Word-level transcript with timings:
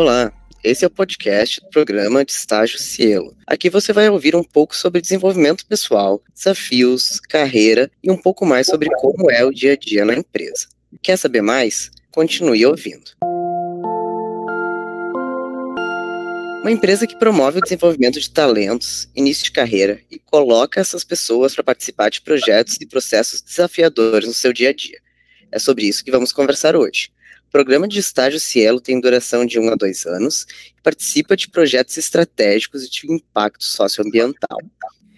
Olá, 0.00 0.32
esse 0.62 0.84
é 0.84 0.86
o 0.86 0.90
podcast 0.90 1.60
do 1.60 1.70
programa 1.70 2.24
de 2.24 2.30
estágio 2.30 2.78
Cielo. 2.78 3.36
Aqui 3.44 3.68
você 3.68 3.92
vai 3.92 4.08
ouvir 4.08 4.36
um 4.36 4.44
pouco 4.44 4.76
sobre 4.76 5.00
desenvolvimento 5.00 5.66
pessoal, 5.66 6.22
desafios, 6.32 7.18
carreira 7.18 7.90
e 8.00 8.08
um 8.08 8.16
pouco 8.16 8.46
mais 8.46 8.68
sobre 8.68 8.88
como 8.90 9.28
é 9.28 9.44
o 9.44 9.50
dia 9.50 9.72
a 9.72 9.76
dia 9.76 10.04
na 10.04 10.14
empresa. 10.14 10.68
Quer 11.02 11.16
saber 11.16 11.42
mais? 11.42 11.90
Continue 12.12 12.64
ouvindo. 12.64 13.10
Uma 16.60 16.70
empresa 16.70 17.04
que 17.04 17.18
promove 17.18 17.58
o 17.58 17.62
desenvolvimento 17.62 18.20
de 18.20 18.30
talentos, 18.30 19.08
início 19.16 19.42
de 19.42 19.50
carreira 19.50 20.00
e 20.08 20.20
coloca 20.20 20.80
essas 20.80 21.02
pessoas 21.02 21.56
para 21.56 21.64
participar 21.64 22.08
de 22.08 22.20
projetos 22.20 22.76
e 22.80 22.86
processos 22.86 23.42
desafiadores 23.42 24.28
no 24.28 24.34
seu 24.34 24.52
dia 24.52 24.68
a 24.68 24.72
dia. 24.72 25.00
É 25.50 25.58
sobre 25.58 25.88
isso 25.88 26.04
que 26.04 26.12
vamos 26.12 26.30
conversar 26.30 26.76
hoje. 26.76 27.10
O 27.48 27.50
programa 27.50 27.88
de 27.88 27.98
estágio 27.98 28.38
Cielo 28.38 28.78
tem 28.78 29.00
duração 29.00 29.46
de 29.46 29.58
um 29.58 29.70
a 29.70 29.74
dois 29.74 30.04
anos 30.04 30.46
e 30.76 30.82
participa 30.82 31.34
de 31.34 31.48
projetos 31.48 31.96
estratégicos 31.96 32.84
e 32.84 32.90
de 32.90 33.10
impacto 33.10 33.64
socioambiental. 33.64 34.58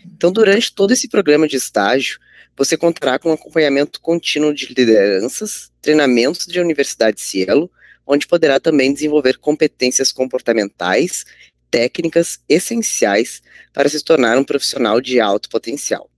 Então, 0.06 0.30
durante 0.30 0.72
todo 0.72 0.92
esse 0.92 1.08
programa 1.08 1.48
de 1.48 1.56
estágio, 1.56 2.20
você 2.56 2.76
contará 2.76 3.18
com 3.18 3.32
acompanhamento 3.32 4.00
contínuo 4.00 4.54
de 4.54 4.66
lideranças, 4.72 5.72
treinamentos 5.82 6.46
de 6.46 6.60
Universidade 6.60 7.20
Cielo, 7.20 7.68
onde 8.06 8.28
poderá 8.28 8.60
também 8.60 8.92
desenvolver 8.92 9.38
competências 9.38 10.12
comportamentais, 10.12 11.24
técnicas 11.68 12.38
essenciais 12.48 13.42
para 13.72 13.88
se 13.88 14.04
tornar 14.04 14.38
um 14.38 14.44
profissional 14.44 15.00
de 15.00 15.18
alto 15.18 15.48
potencial. 15.48 16.09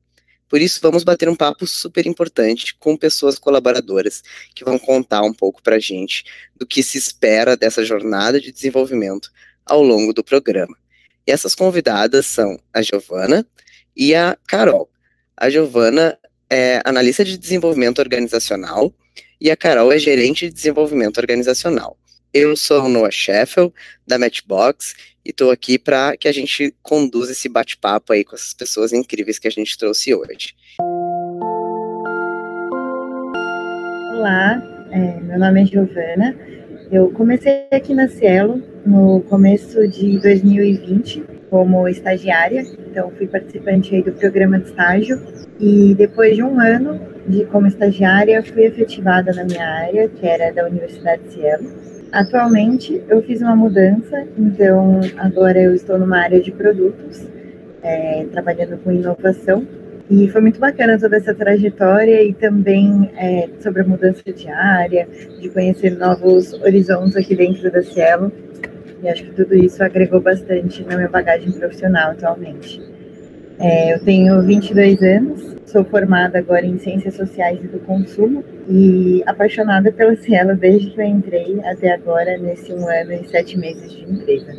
Por 0.53 0.61
isso, 0.61 0.81
vamos 0.83 1.03
bater 1.03 1.31
um 1.31 1.35
papo 1.35 1.67
super 1.67 2.07
importante 2.07 2.75
com 2.79 2.95
pessoas 2.95 3.39
colaboradoras 3.39 4.23
que 4.55 4.63
vão 4.63 4.79
contar 4.79 5.23
um 5.23 5.33
pouco 5.33 5.63
para 5.63 5.77
a 5.77 5.79
gente 5.79 6.25
do 6.55 6.67
que 6.67 6.83
se 6.83 6.99
espera 6.99 7.57
dessa 7.57 7.83
jornada 7.83 8.39
de 8.39 8.53
desenvolvimento 8.53 9.33
ao 9.65 9.83
longo 9.83 10.13
do 10.13 10.23
programa. 10.23 10.77
E 11.27 11.33
essas 11.33 11.55
convidadas 11.55 12.27
são 12.27 12.61
a 12.71 12.83
Giovana 12.83 13.47
e 13.97 14.15
a 14.15 14.37
Carol. 14.47 14.91
A 15.35 15.49
Giovana 15.49 16.19
é 16.51 16.83
analista 16.85 17.25
de 17.25 17.39
desenvolvimento 17.39 18.01
organizacional 18.01 18.93
e 19.41 19.51
a 19.51 19.57
Carol 19.57 19.91
é 19.91 19.99
gerente 19.99 20.51
de 20.51 20.53
desenvolvimento 20.53 21.17
organizacional. 21.17 21.97
Eu 22.31 22.55
sou 22.59 22.85
o 22.85 22.89
Noah 22.91 23.11
Sheffield, 23.11 23.73
da 24.07 24.19
Matchbox, 24.19 24.95
e 25.25 25.31
estou 25.31 25.51
aqui 25.51 25.79
para 25.79 26.17
que 26.17 26.27
a 26.27 26.33
gente 26.33 26.75
conduza 26.83 27.33
esse 27.33 27.49
bate-papo 27.49 28.13
aí 28.13 28.25
com 28.25 28.35
essas 28.35 28.53
pessoas 28.53 28.93
incríveis 28.93 29.39
que 29.39 29.49
a 29.49 29.51
gente 29.51 29.79
trouxe 29.79 30.15
hoje. 30.15 30.55
Olá, 34.17 34.63
é, 34.91 35.21
meu 35.21 35.39
nome 35.39 35.63
é 35.63 35.67
Giovana. 35.67 36.37
Eu 36.91 37.11
comecei 37.11 37.67
aqui 37.73 37.95
na 37.95 38.09
Cielo 38.09 38.63
no 38.85 39.23
começo 39.23 39.89
de 39.89 40.19
2020 40.21 41.25
como 41.49 41.89
estagiária, 41.89 42.63
então 42.91 43.11
fui 43.17 43.27
participante 43.27 43.95
aí 43.95 44.03
do 44.03 44.13
programa 44.13 44.59
de 44.59 44.69
estágio 44.69 45.21
e 45.61 45.95
depois 45.95 46.35
de 46.35 46.43
um 46.43 46.59
ano 46.59 47.01
de 47.29 47.45
como 47.47 47.67
estagiária 47.67 48.43
fui 48.43 48.65
efetivada 48.65 49.33
na 49.33 49.45
minha 49.45 49.67
área, 49.67 50.09
que 50.09 50.27
era 50.27 50.53
da 50.53 50.67
Universidade 50.67 51.23
de 51.23 51.35
Cielo 51.35 51.92
Atualmente 52.13 53.03
eu 53.09 53.23
fiz 53.23 53.41
uma 53.41 53.57
mudança, 53.57 54.27
então 54.37 55.01
agora 55.17 55.59
eu 55.59 55.75
estou 55.75 55.99
numa 55.99 56.19
área 56.19 56.43
de 56.43 56.53
produtos, 56.53 57.27
é, 57.83 58.27
trabalhando 58.31 58.77
com 58.85 58.93
inovação. 58.93 59.67
E 60.11 60.29
foi 60.29 60.43
muito 60.43 60.61
bacana 60.61 60.99
toda 60.99 61.17
essa 61.17 61.35
trajetória 61.35 62.23
e 62.23 62.35
também 62.35 63.11
é, 63.17 63.49
sobre 63.61 63.81
a 63.81 63.85
mudança 63.85 64.31
de 64.31 64.47
área, 64.47 65.09
de 65.41 65.49
conhecer 65.49 65.97
novos 65.97 66.53
horizontes 66.61 67.17
aqui 67.17 67.35
dentro 67.35 67.73
da 67.73 67.83
Cielo. 67.83 68.31
E 69.03 69.09
acho 69.09 69.25
que 69.25 69.33
tudo 69.33 69.55
isso 69.55 69.83
agregou 69.83 70.21
bastante 70.21 70.85
na 70.85 70.97
minha 70.97 71.09
bagagem 71.09 71.51
profissional 71.53 72.11
atualmente. 72.11 72.92
É, 73.59 73.95
eu 73.95 74.05
tenho 74.05 74.43
22 74.43 75.03
anos, 75.03 75.41
sou 75.67 75.85
formada 75.85 76.39
agora 76.39 76.67
em 76.67 76.79
Ciências 76.79 77.15
Sociais 77.15 77.59
e 77.63 77.69
do 77.69 77.79
Consumo 77.81 78.45
e 78.69 79.23
apaixonada 79.27 79.93
pela 79.93 80.17
Cielo 80.17 80.57
desde 80.57 80.91
que 80.91 81.01
eu 81.01 81.07
entrei 81.07 81.61
até 81.65 81.93
agora, 81.93 82.37
nesse 82.39 82.73
um 82.73 82.89
ano 82.89 83.13
e 83.13 83.29
sete 83.29 83.59
meses 83.59 83.93
de 83.93 84.05
empresa. 84.05 84.57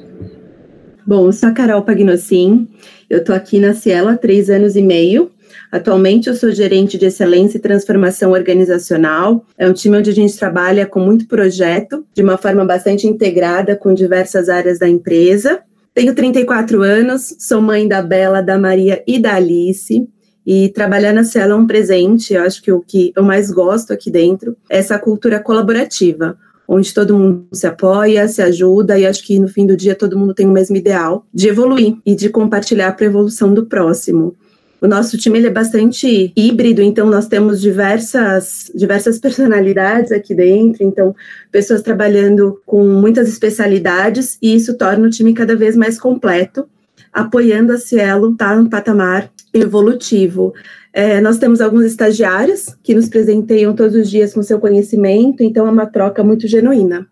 Bom, 1.05 1.25
eu 1.25 1.33
sou 1.33 1.49
a 1.49 1.51
Carol 1.51 1.81
Pagnossim, 1.81 2.67
eu 3.09 3.19
estou 3.19 3.35
aqui 3.35 3.59
na 3.59 3.73
Cielo 3.73 4.09
há 4.09 4.17
três 4.17 4.49
anos 4.49 4.75
e 4.75 4.81
meio. 4.81 5.31
Atualmente 5.71 6.29
eu 6.29 6.35
sou 6.35 6.51
gerente 6.51 6.97
de 6.97 7.07
excelência 7.07 7.57
e 7.57 7.61
transformação 7.61 8.31
organizacional. 8.31 9.45
É 9.57 9.67
um 9.67 9.73
time 9.73 9.97
onde 9.97 10.09
a 10.09 10.13
gente 10.13 10.37
trabalha 10.37 10.85
com 10.85 10.99
muito 10.99 11.27
projeto, 11.27 12.05
de 12.13 12.21
uma 12.21 12.37
forma 12.37 12.63
bastante 12.63 13.07
integrada 13.07 13.75
com 13.75 13.93
diversas 13.93 14.49
áreas 14.49 14.79
da 14.79 14.87
empresa. 14.87 15.61
Tenho 15.93 16.15
34 16.15 16.81
anos, 16.81 17.35
sou 17.37 17.61
mãe 17.61 17.87
da 17.87 18.01
Bela, 18.01 18.41
da 18.41 18.57
Maria 18.57 19.03
e 19.05 19.19
da 19.19 19.35
Alice. 19.35 20.07
E 20.45 20.69
trabalhar 20.69 21.13
na 21.13 21.23
Cielo 21.23 21.53
é 21.53 21.55
um 21.55 21.67
presente. 21.67 22.33
Eu 22.33 22.41
acho 22.41 22.63
que 22.63 22.71
o 22.71 22.81
que 22.81 23.13
eu 23.15 23.23
mais 23.23 23.51
gosto 23.51 23.93
aqui 23.93 24.09
dentro 24.09 24.57
é 24.67 24.79
essa 24.79 24.97
cultura 24.97 25.39
colaborativa, 25.39 26.35
onde 26.67 26.91
todo 26.91 27.17
mundo 27.17 27.45
se 27.53 27.67
apoia, 27.67 28.27
se 28.27 28.41
ajuda 28.41 28.97
e 28.97 29.05
acho 29.05 29.23
que 29.23 29.37
no 29.39 29.47
fim 29.47 29.67
do 29.67 29.77
dia 29.77 29.93
todo 29.93 30.17
mundo 30.17 30.33
tem 30.33 30.47
o 30.47 30.51
mesmo 30.51 30.75
ideal 30.75 31.25
de 31.31 31.47
evoluir 31.47 31.95
e 32.03 32.15
de 32.15 32.27
compartilhar 32.27 32.91
para 32.93 33.05
a 33.05 33.09
evolução 33.09 33.53
do 33.53 33.67
próximo. 33.67 34.35
O 34.83 34.87
nosso 34.87 35.17
time 35.17 35.39
ele 35.39 35.47
é 35.47 35.49
bastante 35.49 36.33
híbrido, 36.35 36.81
então 36.81 37.09
nós 37.09 37.25
temos 37.25 37.61
diversas, 37.61 38.69
diversas 38.75 39.17
personalidades 39.17 40.11
aqui 40.11 40.35
dentro, 40.35 40.83
então 40.83 41.15
pessoas 41.49 41.81
trabalhando 41.81 42.61
com 42.65 42.85
muitas 42.85 43.29
especialidades 43.29 44.37
e 44.41 44.53
isso 44.53 44.77
torna 44.77 45.07
o 45.07 45.09
time 45.09 45.33
cada 45.33 45.55
vez 45.55 45.77
mais 45.77 45.97
completo, 45.97 46.67
apoiando 47.13 47.71
a 47.71 47.77
Cielo 47.77 48.35
tá 48.35 48.57
no 48.57 48.69
patamar 48.69 49.31
evolutivo. 49.53 50.53
É, 50.91 51.21
nós 51.21 51.37
temos 51.37 51.61
alguns 51.61 51.85
estagiários 51.85 52.75
que 52.83 52.93
nos 52.93 53.07
presenteiam 53.07 53.73
todos 53.73 53.95
os 53.95 54.09
dias 54.09 54.33
com 54.33 54.43
seu 54.43 54.59
conhecimento, 54.59 55.43
então 55.43 55.65
é 55.65 55.71
uma 55.71 55.85
troca 55.85 56.21
muito 56.25 56.45
genuína. 56.45 57.07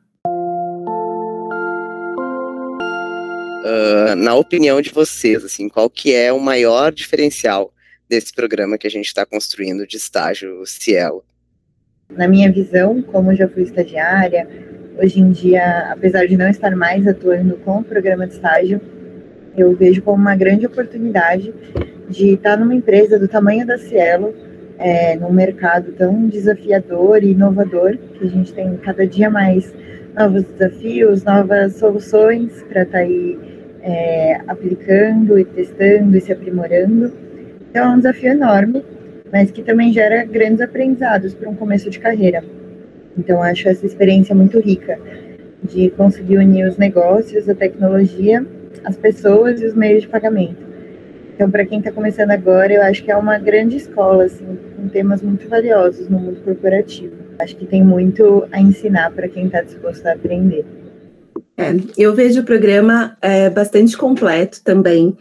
Uh, 3.61 4.15
na 4.15 4.33
opinião 4.33 4.81
de 4.81 4.89
vocês, 4.89 5.43
assim, 5.45 5.69
qual 5.69 5.87
que 5.87 6.13
é 6.15 6.33
o 6.33 6.39
maior 6.39 6.91
diferencial 6.91 7.71
desse 8.09 8.33
programa 8.33 8.75
que 8.75 8.87
a 8.87 8.89
gente 8.89 9.05
está 9.05 9.23
construindo 9.23 9.85
de 9.85 9.97
estágio 9.97 10.65
Cielo? 10.65 11.23
Na 12.09 12.27
minha 12.27 12.51
visão, 12.51 13.03
como 13.03 13.35
já 13.35 13.47
fui 13.47 13.61
estagiária, 13.61 14.47
hoje 14.97 15.19
em 15.19 15.31
dia, 15.31 15.91
apesar 15.91 16.25
de 16.25 16.35
não 16.35 16.49
estar 16.49 16.75
mais 16.75 17.07
atuando 17.07 17.55
com 17.57 17.77
o 17.77 17.83
programa 17.83 18.25
de 18.25 18.33
estágio, 18.33 18.81
eu 19.55 19.75
vejo 19.75 20.01
como 20.01 20.17
uma 20.17 20.35
grande 20.35 20.65
oportunidade 20.65 21.53
de 22.09 22.33
estar 22.33 22.57
numa 22.57 22.73
empresa 22.73 23.19
do 23.19 23.27
tamanho 23.27 23.65
da 23.65 23.77
Cielo, 23.77 24.33
é, 24.79 25.15
num 25.15 25.31
mercado 25.31 25.91
tão 25.91 26.27
desafiador 26.27 27.23
e 27.23 27.31
inovador, 27.31 27.95
que 28.17 28.25
a 28.25 28.29
gente 28.29 28.53
tem 28.53 28.75
cada 28.77 29.05
dia 29.05 29.29
mais 29.29 29.71
novos 30.15 30.43
desafios, 30.43 31.23
novas 31.23 31.75
soluções 31.75 32.63
para 32.63 32.81
estar 32.81 32.97
tá 32.97 33.03
aí 33.03 33.50
é, 33.81 34.41
aplicando 34.47 35.37
e 35.39 35.45
testando 35.45 36.17
e 36.17 36.21
se 36.21 36.31
aprimorando. 36.31 37.11
Então 37.69 37.91
é 37.91 37.95
um 37.95 37.97
desafio 37.97 38.31
enorme, 38.31 38.83
mas 39.31 39.51
que 39.51 39.63
também 39.63 39.91
gera 39.91 40.23
grandes 40.25 40.61
aprendizados 40.61 41.33
para 41.33 41.49
um 41.49 41.55
começo 41.55 41.89
de 41.89 41.99
carreira. 41.99 42.43
Então 43.17 43.41
acho 43.41 43.67
essa 43.67 43.85
experiência 43.85 44.35
muito 44.35 44.59
rica 44.59 44.99
de 45.63 45.89
conseguir 45.91 46.37
unir 46.37 46.67
os 46.67 46.77
negócios, 46.77 47.47
a 47.47 47.55
tecnologia, 47.55 48.45
as 48.83 48.97
pessoas 48.97 49.61
e 49.61 49.65
os 49.65 49.75
meios 49.75 50.03
de 50.03 50.09
pagamento. 50.09 50.71
Então, 51.35 51.49
para 51.49 51.65
quem 51.65 51.79
está 51.79 51.91
começando 51.91 52.29
agora, 52.31 52.71
eu 52.71 52.83
acho 52.83 53.03
que 53.03 53.11
é 53.11 53.17
uma 53.17 53.39
grande 53.39 53.75
escola, 53.75 54.25
assim, 54.25 54.59
com 54.75 54.87
temas 54.87 55.23
muito 55.23 55.49
valiosos 55.49 56.07
no 56.07 56.19
mundo 56.19 56.39
corporativo. 56.43 57.15
Acho 57.39 57.55
que 57.55 57.65
tem 57.65 57.83
muito 57.83 58.47
a 58.51 58.61
ensinar 58.61 59.09
para 59.11 59.27
quem 59.27 59.47
está 59.47 59.61
disposto 59.61 60.05
a 60.05 60.11
aprender. 60.11 60.63
É, 61.57 61.73
eu 61.97 62.13
vejo 62.13 62.41
o 62.41 62.45
programa 62.45 63.17
é, 63.21 63.49
bastante 63.49 63.97
completo 63.97 64.61
também. 64.63 65.15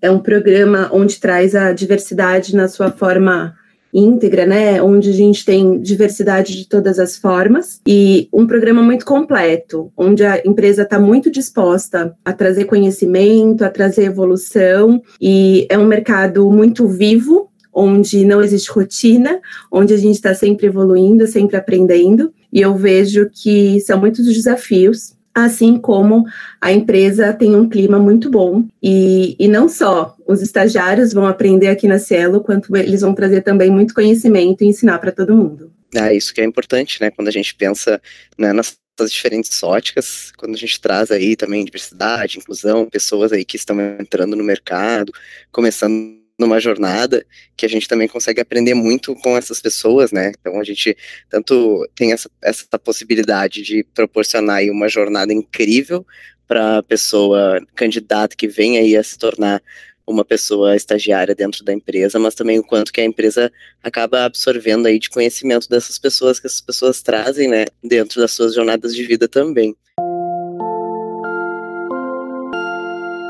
É 0.00 0.10
um 0.10 0.18
programa 0.18 0.90
onde 0.92 1.18
traz 1.18 1.54
a 1.54 1.72
diversidade 1.72 2.54
na 2.54 2.68
sua 2.68 2.90
forma 2.90 3.54
íntegra, 3.94 4.44
né? 4.44 4.82
Onde 4.82 5.10
a 5.10 5.12
gente 5.12 5.44
tem 5.44 5.80
diversidade 5.80 6.56
de 6.56 6.68
todas 6.68 6.98
as 6.98 7.16
formas 7.16 7.80
e 7.86 8.28
um 8.32 8.46
programa 8.46 8.82
muito 8.82 9.06
completo, 9.06 9.92
onde 9.96 10.24
a 10.24 10.42
empresa 10.44 10.82
está 10.82 10.98
muito 10.98 11.30
disposta 11.30 12.14
a 12.24 12.32
trazer 12.32 12.64
conhecimento, 12.64 13.64
a 13.64 13.70
trazer 13.70 14.04
evolução 14.04 15.00
e 15.20 15.66
é 15.70 15.78
um 15.78 15.86
mercado 15.86 16.50
muito 16.50 16.88
vivo. 16.88 17.48
Onde 17.76 18.24
não 18.24 18.40
existe 18.40 18.70
rotina, 18.70 19.40
onde 19.68 19.92
a 19.92 19.96
gente 19.96 20.14
está 20.14 20.32
sempre 20.32 20.68
evoluindo, 20.68 21.26
sempre 21.26 21.56
aprendendo, 21.56 22.32
e 22.52 22.60
eu 22.60 22.76
vejo 22.76 23.28
que 23.32 23.80
são 23.80 23.98
muitos 23.98 24.28
os 24.28 24.32
desafios 24.32 25.16
assim 25.34 25.76
como 25.76 26.24
a 26.60 26.72
empresa 26.72 27.32
tem 27.32 27.56
um 27.56 27.68
clima 27.68 27.98
muito 27.98 28.30
bom. 28.30 28.64
E, 28.82 29.34
e 29.38 29.48
não 29.48 29.68
só 29.68 30.14
os 30.26 30.40
estagiários 30.40 31.12
vão 31.12 31.26
aprender 31.26 31.68
aqui 31.68 31.88
na 31.88 31.98
Cielo, 31.98 32.40
quanto 32.40 32.74
eles 32.76 33.00
vão 33.00 33.14
trazer 33.14 33.42
também 33.42 33.70
muito 33.70 33.94
conhecimento 33.94 34.62
e 34.62 34.68
ensinar 34.68 34.98
para 34.98 35.12
todo 35.12 35.36
mundo. 35.36 35.72
Ah, 35.96 36.12
isso 36.12 36.32
que 36.32 36.40
é 36.40 36.44
importante, 36.44 37.00
né? 37.00 37.10
Quando 37.10 37.28
a 37.28 37.32
gente 37.32 37.54
pensa 37.54 38.00
né, 38.38 38.52
nas 38.52 38.76
diferentes 39.08 39.62
óticas, 39.62 40.32
quando 40.36 40.54
a 40.54 40.58
gente 40.58 40.80
traz 40.80 41.10
aí 41.10 41.36
também 41.36 41.64
diversidade, 41.64 42.38
inclusão, 42.38 42.88
pessoas 42.88 43.32
aí 43.32 43.44
que 43.44 43.56
estão 43.56 43.76
entrando 44.00 44.36
no 44.36 44.44
mercado, 44.44 45.12
começando 45.50 46.23
numa 46.38 46.58
jornada, 46.58 47.24
que 47.56 47.64
a 47.64 47.68
gente 47.68 47.86
também 47.86 48.08
consegue 48.08 48.40
aprender 48.40 48.74
muito 48.74 49.14
com 49.16 49.36
essas 49.36 49.60
pessoas, 49.60 50.10
né? 50.10 50.32
Então 50.40 50.60
a 50.60 50.64
gente 50.64 50.96
tanto 51.30 51.88
tem 51.94 52.12
essa, 52.12 52.30
essa 52.42 52.78
possibilidade 52.78 53.62
de 53.62 53.84
proporcionar 53.94 54.56
aí 54.56 54.70
uma 54.70 54.88
jornada 54.88 55.32
incrível 55.32 56.04
para 56.46 56.78
a 56.78 56.82
pessoa 56.82 57.64
candidata 57.74 58.36
que 58.36 58.48
vem 58.48 58.78
aí 58.78 58.96
a 58.96 59.02
se 59.02 59.18
tornar 59.18 59.62
uma 60.06 60.24
pessoa 60.24 60.76
estagiária 60.76 61.34
dentro 61.34 61.64
da 61.64 61.72
empresa, 61.72 62.18
mas 62.18 62.34
também 62.34 62.58
o 62.58 62.64
quanto 62.64 62.92
que 62.92 63.00
a 63.00 63.04
empresa 63.04 63.50
acaba 63.82 64.24
absorvendo 64.24 64.86
aí 64.86 64.98
de 64.98 65.08
conhecimento 65.08 65.68
dessas 65.68 65.98
pessoas 65.98 66.38
que 66.38 66.46
essas 66.46 66.60
pessoas 66.60 67.00
trazem, 67.00 67.48
né, 67.48 67.64
dentro 67.82 68.20
das 68.20 68.32
suas 68.32 68.54
jornadas 68.54 68.94
de 68.94 69.04
vida 69.04 69.26
também. 69.26 69.74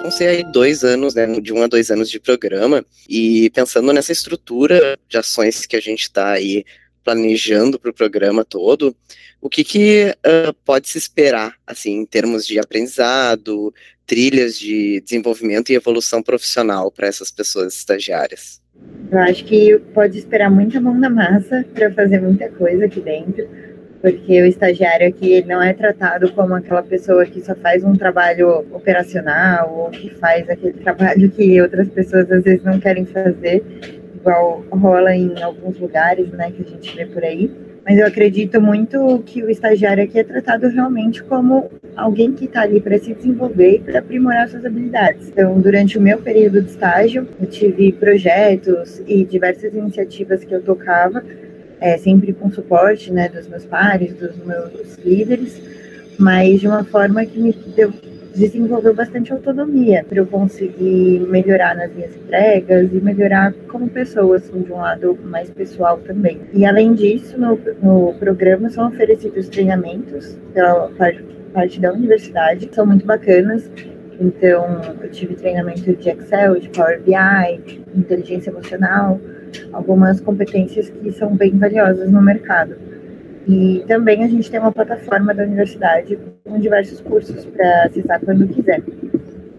Vão 0.04 0.10
ser 0.10 0.28
aí 0.28 0.44
dois 0.52 0.84
anos, 0.84 1.14
né, 1.14 1.26
de 1.40 1.50
um 1.50 1.62
a 1.62 1.66
dois 1.66 1.90
anos 1.90 2.10
de 2.10 2.20
programa, 2.20 2.84
e 3.08 3.48
pensando 3.54 3.90
nessa 3.90 4.12
estrutura 4.12 4.98
de 5.08 5.16
ações 5.16 5.64
que 5.64 5.74
a 5.74 5.80
gente 5.80 6.02
está 6.02 6.30
aí 6.30 6.62
planejando 7.02 7.78
para 7.78 7.90
o 7.90 7.94
programa 7.94 8.44
todo, 8.44 8.94
o 9.40 9.48
que, 9.48 9.64
que 9.64 10.14
uh, 10.18 10.52
pode 10.62 10.90
se 10.90 10.98
esperar, 10.98 11.54
assim, 11.66 12.00
em 12.00 12.04
termos 12.04 12.46
de 12.46 12.58
aprendizado, 12.58 13.72
trilhas 14.06 14.58
de 14.58 15.00
desenvolvimento 15.00 15.70
e 15.70 15.74
evolução 15.74 16.22
profissional 16.22 16.90
para 16.90 17.06
essas 17.06 17.30
pessoas 17.30 17.74
estagiárias? 17.74 18.60
Eu 19.10 19.18
acho 19.20 19.42
que 19.46 19.78
pode 19.94 20.18
esperar 20.18 20.50
muita 20.50 20.78
mão 20.82 20.94
na 20.94 21.08
massa 21.08 21.64
para 21.72 21.90
fazer 21.90 22.20
muita 22.20 22.50
coisa 22.50 22.84
aqui 22.84 23.00
dentro, 23.00 23.48
porque 24.04 24.42
o 24.42 24.44
estagiário 24.44 25.08
aqui 25.08 25.42
não 25.46 25.62
é 25.62 25.72
tratado 25.72 26.30
como 26.32 26.52
aquela 26.52 26.82
pessoa 26.82 27.24
que 27.24 27.40
só 27.40 27.54
faz 27.54 27.82
um 27.82 27.94
trabalho 27.94 28.58
operacional 28.70 29.74
ou 29.74 29.88
que 29.88 30.10
faz 30.16 30.46
aquele 30.50 30.74
trabalho 30.74 31.30
que 31.30 31.58
outras 31.62 31.88
pessoas 31.88 32.30
às 32.30 32.44
vezes 32.44 32.62
não 32.62 32.78
querem 32.78 33.06
fazer, 33.06 33.64
igual 34.14 34.62
rola 34.70 35.16
em 35.16 35.42
alguns 35.42 35.78
lugares, 35.78 36.28
né, 36.32 36.52
que 36.54 36.62
a 36.62 36.66
gente 36.66 36.94
vê 36.94 37.06
por 37.06 37.24
aí 37.24 37.50
mas 37.86 37.98
eu 37.98 38.06
acredito 38.06 38.60
muito 38.62 39.22
que 39.26 39.42
o 39.42 39.50
estagiário 39.50 40.04
aqui 40.04 40.18
é 40.18 40.24
tratado 40.24 40.68
realmente 40.68 41.22
como 41.22 41.70
alguém 41.94 42.32
que 42.32 42.46
está 42.46 42.62
ali 42.62 42.80
para 42.80 42.96
se 42.96 43.12
desenvolver 43.12 43.74
e 43.74 43.78
para 43.78 43.98
aprimorar 43.98 44.48
suas 44.48 44.64
habilidades. 44.64 45.28
Então, 45.28 45.60
durante 45.60 45.98
o 45.98 46.00
meu 46.00 46.16
período 46.16 46.62
de 46.62 46.70
estágio, 46.70 47.28
eu 47.38 47.46
tive 47.46 47.92
projetos 47.92 49.02
e 49.06 49.22
diversas 49.22 49.74
iniciativas 49.74 50.42
que 50.42 50.54
eu 50.54 50.62
tocava, 50.62 51.22
é, 51.84 51.98
sempre 51.98 52.32
com 52.32 52.50
suporte 52.50 53.12
né, 53.12 53.28
dos 53.28 53.46
meus 53.46 53.66
pares, 53.66 54.14
dos 54.14 54.34
meus 54.38 54.96
líderes, 55.04 55.60
mas 56.18 56.58
de 56.58 56.66
uma 56.66 56.82
forma 56.82 57.26
que 57.26 57.38
me 57.38 57.52
deu 57.52 57.92
desenvolveu 58.34 58.92
bastante 58.92 59.32
autonomia 59.32 60.04
para 60.08 60.18
eu 60.18 60.26
conseguir 60.26 61.20
melhorar 61.28 61.76
nas 61.76 61.94
minhas 61.94 62.16
entregas 62.16 62.92
e 62.92 62.96
melhorar 63.00 63.52
como 63.68 63.88
pessoa, 63.88 64.38
assim, 64.38 64.60
de 64.62 64.72
um 64.72 64.78
lado 64.78 65.16
mais 65.22 65.48
pessoal 65.50 65.98
também. 65.98 66.40
E 66.52 66.64
além 66.64 66.94
disso, 66.94 67.38
no, 67.38 67.56
no 67.80 68.14
programa 68.14 68.68
são 68.70 68.88
oferecidos 68.88 69.48
treinamentos 69.48 70.36
pela 70.52 70.88
parte, 70.98 71.22
parte 71.52 71.80
da 71.80 71.92
universidade, 71.92 72.68
são 72.72 72.84
muito 72.84 73.06
bacanas. 73.06 73.70
Então, 74.20 74.80
eu 75.00 75.10
tive 75.10 75.36
treinamento 75.36 75.94
de 75.94 76.10
Excel, 76.10 76.58
de 76.58 76.68
Power 76.70 77.00
BI, 77.02 77.84
inteligência 77.94 78.50
emocional, 78.50 79.20
algumas 79.72 80.20
competências 80.20 80.90
que 80.90 81.12
são 81.12 81.34
bem 81.34 81.56
valiosas 81.58 82.10
no 82.10 82.22
mercado. 82.22 82.76
E 83.46 83.84
também 83.86 84.24
a 84.24 84.28
gente 84.28 84.50
tem 84.50 84.58
uma 84.58 84.72
plataforma 84.72 85.34
da 85.34 85.42
universidade 85.42 86.18
com 86.44 86.58
diversos 86.58 87.00
cursos 87.00 87.44
para 87.44 87.84
acessar 87.84 88.20
quando 88.24 88.48
quiser. 88.48 88.82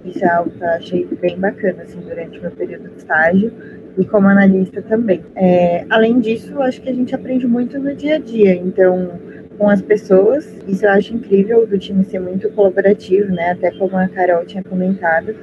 Isso 0.03 0.23
é 0.23 0.29
algo 0.29 0.51
que 0.51 0.63
eu 0.63 0.69
achei 0.69 1.07
bem 1.21 1.37
bacana 1.37 1.83
assim, 1.83 1.99
durante 1.99 2.39
o 2.39 2.41
meu 2.41 2.51
período 2.51 2.89
de 2.89 2.97
estágio 2.97 3.51
e 3.97 4.05
como 4.05 4.27
analista 4.27 4.81
também. 4.81 5.23
É, 5.35 5.85
além 5.89 6.19
disso, 6.19 6.61
acho 6.61 6.81
que 6.81 6.89
a 6.89 6.93
gente 6.93 7.13
aprende 7.13 7.47
muito 7.47 7.79
no 7.79 7.93
dia 7.95 8.15
a 8.15 8.19
dia, 8.19 8.55
então 8.55 9.19
com 9.57 9.69
as 9.69 9.81
pessoas, 9.81 10.45
isso 10.67 10.85
eu 10.85 10.91
acho 10.91 11.13
incrível 11.13 11.65
do 11.65 11.77
time 11.77 12.03
ser 12.03 12.19
muito 12.19 12.49
colaborativo, 12.51 13.31
né? 13.31 13.51
Até 13.51 13.71
como 13.71 13.95
a 13.95 14.07
Carol 14.07 14.45
tinha 14.45 14.63
comentado, 14.63 15.33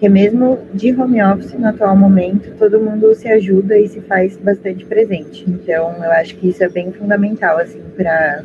porque 0.00 0.08
mesmo 0.08 0.58
de 0.72 0.94
home 0.94 1.22
office 1.22 1.52
no 1.52 1.66
atual 1.66 1.94
momento, 1.94 2.56
todo 2.58 2.80
mundo 2.80 3.14
se 3.14 3.28
ajuda 3.28 3.78
e 3.78 3.86
se 3.86 4.00
faz 4.00 4.34
bastante 4.38 4.86
presente. 4.86 5.44
Então, 5.46 5.94
eu 6.02 6.10
acho 6.12 6.36
que 6.36 6.48
isso 6.48 6.64
é 6.64 6.70
bem 6.70 6.90
fundamental 6.90 7.58
assim 7.58 7.82
para 7.94 8.42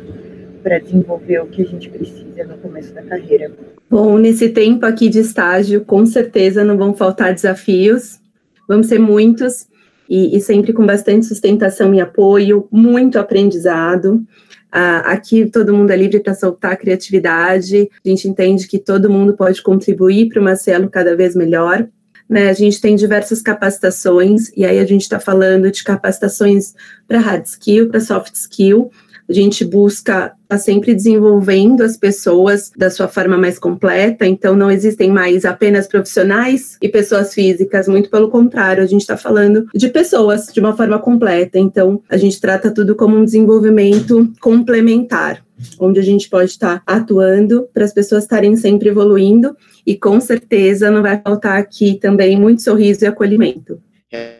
para 0.62 0.78
desenvolver 0.80 1.38
o 1.38 1.46
que 1.46 1.62
a 1.62 1.64
gente 1.64 1.88
precisa 1.88 2.44
no 2.44 2.58
começo 2.58 2.92
da 2.92 3.00
carreira. 3.00 3.52
Bom, 3.88 4.18
nesse 4.18 4.48
tempo 4.48 4.84
aqui 4.84 5.08
de 5.08 5.20
estágio, 5.20 5.82
com 5.84 6.04
certeza 6.04 6.64
não 6.64 6.76
vão 6.76 6.92
faltar 6.92 7.32
desafios, 7.32 8.18
vamos 8.68 8.88
ser 8.88 8.98
muitos 8.98 9.68
e, 10.08 10.36
e 10.36 10.40
sempre 10.40 10.72
com 10.72 10.84
bastante 10.84 11.26
sustentação 11.26 11.94
e 11.94 12.00
apoio, 12.00 12.68
muito 12.70 13.18
aprendizado. 13.18 14.24
Uh, 14.74 15.02
aqui 15.04 15.46
todo 15.46 15.72
mundo 15.72 15.90
é 15.90 15.96
livre 15.96 16.20
para 16.20 16.34
soltar 16.34 16.72
a 16.72 16.76
criatividade, 16.76 17.88
a 18.04 18.08
gente 18.08 18.28
entende 18.28 18.66
que 18.66 18.78
todo 18.78 19.10
mundo 19.10 19.34
pode 19.34 19.62
contribuir 19.62 20.28
para 20.28 20.40
uma 20.40 20.56
Cielo 20.56 20.90
cada 20.90 21.16
vez 21.16 21.34
melhor. 21.34 21.86
Né, 22.28 22.48
a 22.48 22.52
gente 22.52 22.80
tem 22.80 22.96
diversas 22.96 23.40
capacitações, 23.40 24.50
e 24.56 24.64
aí 24.64 24.80
a 24.80 24.84
gente 24.84 25.02
está 25.02 25.20
falando 25.20 25.70
de 25.70 25.84
capacitações 25.84 26.74
para 27.06 27.20
hard 27.20 27.44
skill, 27.44 27.88
para 27.88 28.00
soft 28.00 28.34
skill, 28.34 28.90
a 29.28 29.32
gente 29.32 29.64
busca 29.64 30.12
estar 30.12 30.36
tá 30.48 30.58
sempre 30.58 30.94
desenvolvendo 30.94 31.82
as 31.82 31.96
pessoas 31.96 32.70
da 32.76 32.90
sua 32.90 33.08
forma 33.08 33.36
mais 33.36 33.58
completa, 33.58 34.26
então 34.26 34.54
não 34.54 34.70
existem 34.70 35.10
mais 35.10 35.44
apenas 35.44 35.86
profissionais 35.86 36.76
e 36.80 36.88
pessoas 36.88 37.34
físicas, 37.34 37.88
muito 37.88 38.10
pelo 38.10 38.28
contrário, 38.28 38.82
a 38.82 38.86
gente 38.86 39.00
está 39.00 39.16
falando 39.16 39.66
de 39.74 39.88
pessoas 39.88 40.46
de 40.46 40.60
uma 40.60 40.76
forma 40.76 40.98
completa, 40.98 41.58
então 41.58 42.02
a 42.08 42.16
gente 42.16 42.40
trata 42.40 42.70
tudo 42.70 42.94
como 42.94 43.16
um 43.16 43.24
desenvolvimento 43.24 44.32
complementar 44.40 45.44
onde 45.78 45.98
a 45.98 46.02
gente 46.02 46.28
pode 46.28 46.50
estar 46.50 46.80
tá 46.80 46.96
atuando 46.96 47.68
para 47.72 47.84
as 47.84 47.92
pessoas 47.92 48.24
estarem 48.24 48.56
sempre 48.56 48.90
evoluindo 48.90 49.56
e 49.86 49.96
com 49.96 50.20
certeza 50.20 50.90
não 50.90 51.02
vai 51.02 51.20
faltar 51.20 51.58
aqui 51.58 51.98
também 51.98 52.38
muito 52.38 52.62
sorriso 52.62 53.04
e 53.04 53.06
acolhimento. 53.06 53.80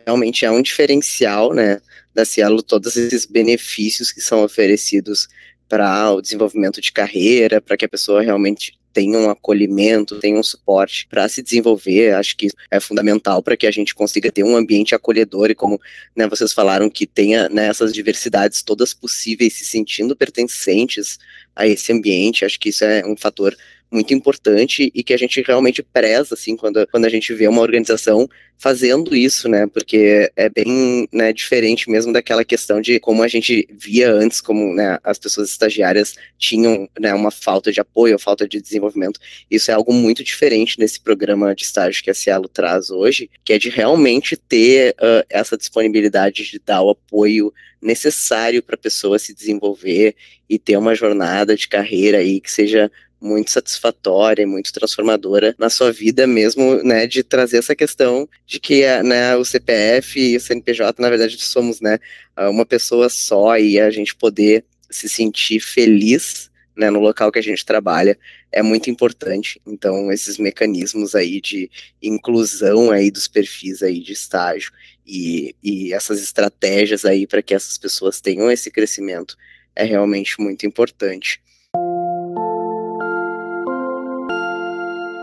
Realmente 0.05 0.45
é 0.45 0.51
um 0.51 0.61
diferencial, 0.61 1.53
né? 1.53 1.81
da 2.17 2.25
Cielo 2.25 2.63
todos 2.63 2.97
esses 2.97 3.27
benefícios 3.27 4.11
que 4.11 4.19
são 4.19 4.43
oferecidos 4.43 5.27
para 5.69 6.11
o 6.11 6.19
desenvolvimento 6.19 6.81
de 6.81 6.91
carreira, 6.91 7.61
para 7.61 7.77
que 7.77 7.85
a 7.85 7.89
pessoa 7.89 8.23
realmente 8.23 8.79
tenha 8.91 9.19
um 9.19 9.29
acolhimento, 9.29 10.19
tenha 10.19 10.39
um 10.39 10.41
suporte 10.41 11.05
para 11.07 11.29
se 11.29 11.43
desenvolver. 11.43 12.15
Acho 12.15 12.35
que 12.35 12.47
é 12.71 12.79
fundamental 12.79 13.43
para 13.43 13.55
que 13.55 13.67
a 13.67 13.71
gente 13.71 13.93
consiga 13.93 14.31
ter 14.31 14.43
um 14.43 14.55
ambiente 14.55 14.95
acolhedor 14.95 15.51
e 15.51 15.55
como 15.55 15.79
né, 16.15 16.27
vocês 16.27 16.51
falaram 16.51 16.89
que 16.89 17.05
tenha 17.05 17.47
né, 17.49 17.67
essas 17.67 17.93
diversidades 17.93 18.63
todas 18.63 18.95
possíveis, 18.95 19.53
se 19.53 19.65
sentindo 19.65 20.15
pertencentes 20.15 21.19
a 21.55 21.67
esse 21.67 21.93
ambiente. 21.93 22.43
Acho 22.43 22.59
que 22.59 22.69
isso 22.69 22.83
é 22.83 23.05
um 23.05 23.15
fator 23.15 23.55
muito 23.91 24.13
importante 24.13 24.91
e 24.93 25.03
que 25.03 25.13
a 25.13 25.17
gente 25.17 25.41
realmente 25.41 25.81
preza, 25.81 26.33
assim, 26.33 26.55
quando, 26.55 26.85
quando 26.87 27.05
a 27.05 27.09
gente 27.09 27.33
vê 27.33 27.47
uma 27.47 27.61
organização 27.61 28.27
fazendo 28.57 29.15
isso, 29.15 29.47
né, 29.47 29.67
porque 29.67 30.31
é 30.35 30.49
bem, 30.49 31.07
né, 31.11 31.31
diferente 31.31 31.89
mesmo 31.89 32.11
daquela 32.11 32.43
questão 32.43 32.81
de 32.81 32.99
como 32.99 33.21
a 33.21 33.27
gente 33.27 33.67
via 33.71 34.11
antes, 34.11 34.41
como, 34.41 34.73
né, 34.73 34.97
as 35.03 35.19
pessoas 35.19 35.49
estagiárias 35.49 36.15
tinham, 36.39 36.89
né, 36.99 37.13
uma 37.13 37.29
falta 37.29 37.71
de 37.71 37.79
apoio, 37.79 38.17
falta 38.17 38.47
de 38.47 38.59
desenvolvimento, 38.59 39.19
isso 39.49 39.69
é 39.69 39.73
algo 39.75 39.93
muito 39.93 40.23
diferente 40.23 40.79
nesse 40.79 40.99
programa 40.99 41.53
de 41.53 41.63
estágio 41.63 42.03
que 42.03 42.09
a 42.09 42.15
Cielo 42.15 42.47
traz 42.47 42.89
hoje, 42.89 43.29
que 43.45 43.53
é 43.53 43.59
de 43.59 43.69
realmente 43.69 44.35
ter 44.35 44.95
uh, 44.95 45.23
essa 45.29 45.55
disponibilidade 45.55 46.43
de 46.49 46.59
dar 46.59 46.81
o 46.81 46.89
apoio 46.89 47.53
necessário 47.79 48.63
para 48.63 48.75
a 48.75 48.79
pessoa 48.79 49.19
se 49.19 49.33
desenvolver 49.35 50.15
e 50.49 50.57
ter 50.57 50.77
uma 50.77 50.95
jornada 50.95 51.55
de 51.55 51.67
carreira 51.67 52.17
aí 52.19 52.39
que 52.39 52.51
seja 52.51 52.91
muito 53.19 53.51
satisfatória 53.51 54.43
e 54.43 54.45
muito 54.45 54.71
transformadora 54.71 55.55
na 55.57 55.69
sua 55.69 55.91
vida 55.91 56.27
mesmo, 56.27 56.81
né, 56.83 57.07
de 57.07 57.23
trazer 57.23 57.57
essa 57.57 57.75
questão 57.75 58.27
de 58.45 58.59
que 58.59 58.85
né, 59.03 59.35
o 59.35 59.43
CPF 59.43 60.19
e 60.19 60.37
o 60.37 60.39
CNPJ, 60.39 61.01
na 61.01 61.09
verdade, 61.09 61.41
somos, 61.41 61.81
né, 61.81 61.99
uma 62.37 62.65
pessoa 62.65 63.09
só 63.09 63.57
e 63.57 63.79
a 63.79 63.89
gente 63.89 64.15
poder 64.15 64.63
se 64.89 65.09
sentir 65.09 65.59
feliz, 65.59 66.49
né, 66.75 66.89
no 66.89 66.99
local 66.99 67.31
que 67.31 67.39
a 67.39 67.43
gente 67.43 67.65
trabalha 67.65 68.17
é 68.51 68.61
muito 68.61 68.89
importante. 68.89 69.59
Então, 69.65 70.11
esses 70.11 70.37
mecanismos 70.37 71.15
aí 71.15 71.41
de 71.41 71.69
inclusão 72.01 72.91
aí 72.91 73.11
dos 73.11 73.27
perfis 73.27 73.81
aí 73.81 73.99
de 73.99 74.13
estágio 74.13 74.71
e, 75.05 75.55
e 75.63 75.93
essas 75.93 76.21
estratégias 76.21 77.03
aí 77.03 77.25
para 77.25 77.41
que 77.41 77.53
essas 77.53 77.77
pessoas 77.77 78.21
tenham 78.21 78.51
esse 78.51 78.69
crescimento 78.69 79.35
é 79.75 79.83
realmente 79.83 80.39
muito 80.39 80.65
importante. 80.65 81.41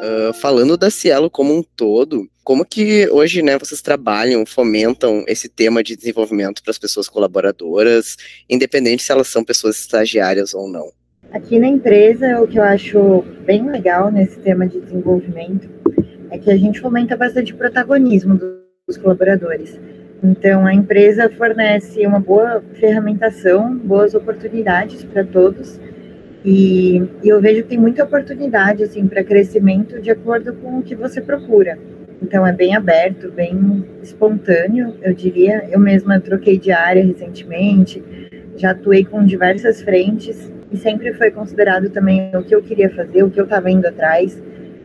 Uh, 0.04 0.34
falando 0.34 0.76
da 0.76 0.90
Cielo 0.90 1.30
como 1.30 1.56
um 1.56 1.62
todo, 1.62 2.28
como 2.42 2.62
que 2.62 3.08
hoje, 3.08 3.40
né, 3.40 3.58
vocês 3.58 3.80
trabalham, 3.80 4.44
fomentam 4.44 5.24
esse 5.26 5.48
tema 5.48 5.82
de 5.82 5.96
desenvolvimento 5.96 6.62
para 6.62 6.72
as 6.72 6.78
pessoas 6.78 7.08
colaboradoras, 7.08 8.16
independente 8.50 9.02
se 9.02 9.10
elas 9.10 9.28
são 9.28 9.42
pessoas 9.42 9.80
estagiárias 9.80 10.52
ou 10.52 10.68
não? 10.68 10.90
Aqui 11.32 11.58
na 11.58 11.68
empresa, 11.68 12.38
o 12.42 12.46
que 12.46 12.58
eu 12.58 12.62
acho 12.62 13.24
bem 13.46 13.66
legal 13.70 14.12
nesse 14.12 14.38
tema 14.40 14.66
de 14.66 14.78
desenvolvimento 14.78 15.70
é 16.30 16.38
que 16.38 16.50
a 16.50 16.56
gente 16.56 16.80
fomenta 16.80 17.16
bastante 17.16 17.54
protagonismo 17.54 18.38
dos 18.86 18.98
colaboradores. 18.98 19.80
Então, 20.22 20.66
a 20.66 20.74
empresa 20.74 21.30
fornece 21.30 22.06
uma 22.06 22.20
boa 22.20 22.62
ferramentação, 22.78 23.74
boas 23.76 24.14
oportunidades 24.14 25.02
para 25.04 25.24
todos, 25.24 25.80
e, 26.44 27.02
e, 27.22 27.28
eu 27.28 27.40
vejo 27.40 27.62
que 27.62 27.70
tem 27.70 27.78
muita 27.78 28.04
oportunidade 28.04 28.82
assim 28.82 29.06
para 29.06 29.24
crescimento 29.24 30.00
de 30.00 30.10
acordo 30.10 30.52
com 30.54 30.78
o 30.78 30.82
que 30.82 30.94
você 30.94 31.20
procura. 31.20 31.78
Então, 32.22 32.46
é 32.46 32.52
bem 32.52 32.76
aberto, 32.76 33.30
bem 33.32 33.84
espontâneo, 34.02 34.94
eu 35.02 35.14
diria. 35.14 35.66
Eu 35.70 35.80
mesma 35.80 36.20
troquei 36.20 36.58
de 36.58 36.70
área 36.70 37.04
recentemente, 37.04 38.02
já 38.56 38.70
atuei 38.70 39.04
com 39.04 39.24
diversas 39.24 39.82
frentes 39.82 40.50
e 40.70 40.76
sempre 40.76 41.12
foi 41.14 41.30
considerado 41.30 41.88
também 41.90 42.30
o 42.34 42.42
que 42.42 42.54
eu 42.54 42.62
queria 42.62 42.90
fazer, 42.90 43.22
o 43.22 43.30
que 43.30 43.40
eu 43.40 43.44
estava 43.44 43.70
indo 43.70 43.86
atrás. 43.86 44.40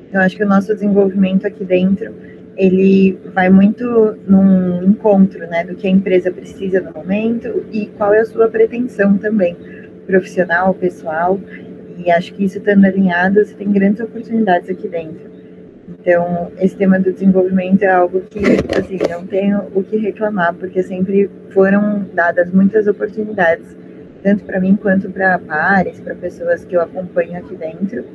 Então, 0.08 0.22
acho 0.22 0.36
que 0.36 0.44
o 0.44 0.48
nosso 0.48 0.74
desenvolvimento 0.74 1.46
aqui 1.46 1.64
dentro, 1.64 2.14
ele 2.58 3.18
vai 3.34 3.50
muito 3.50 4.18
num 4.28 4.84
encontro, 4.84 5.48
né, 5.48 5.64
do 5.64 5.76
que 5.76 5.88
a 5.88 5.92
empresa 5.92 6.32
precisa 6.32 6.82
no 6.82 6.92
momento 6.92 7.66
e 7.72 7.88
qual 7.98 8.14
é 8.14 8.20
a 8.20 8.26
sua 8.26 8.48
pretensão 8.50 9.18
também, 9.18 9.56
profissional, 10.10 10.74
pessoal. 10.74 11.40
E 11.98 12.10
acho 12.10 12.34
que 12.34 12.44
isso 12.44 12.58
estando 12.58 12.86
alinhado, 12.86 13.46
você 13.46 13.54
tem 13.54 13.72
grandes 13.72 14.02
oportunidades 14.02 14.70
aqui 14.70 14.88
dentro. 14.88 15.30
Então, 15.88 16.52
esse 16.60 16.76
tema 16.76 17.00
do 17.00 17.12
desenvolvimento 17.12 17.84
é 17.84 17.88
algo 17.88 18.22
que, 18.22 18.40
assim, 18.78 18.98
não 19.10 19.26
tenho 19.26 19.64
o 19.76 19.84
que 19.84 19.98
reclamar, 19.98 20.54
porque 20.54 20.82
sempre 20.82 21.30
foram 21.50 22.06
dadas 22.14 22.52
muitas 22.52 22.88
oportunidades, 22.88 23.76
tanto 24.24 24.44
para 24.46 24.60
mim 24.60 24.76
quanto 24.76 25.10
para 25.10 25.38
pares, 25.38 26.00
para 26.00 26.16
pessoas 26.16 26.64
que 26.64 26.76
eu 26.76 26.82
acompanho 26.82 27.38
aqui 27.38 27.56
dentro. 27.56 28.06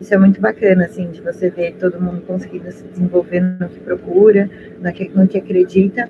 Isso 0.00 0.14
é 0.14 0.18
muito 0.18 0.40
bacana, 0.40 0.84
assim, 0.84 1.10
de 1.10 1.20
você 1.20 1.50
ver 1.50 1.74
todo 1.74 2.00
mundo 2.00 2.22
conseguindo 2.26 2.70
se 2.70 2.84
desenvolver 2.84 3.40
no 3.40 3.68
que 3.68 3.80
procura, 3.80 4.48
no 4.80 4.92
que, 4.92 5.08
no 5.08 5.26
que 5.26 5.38
acredita, 5.38 6.08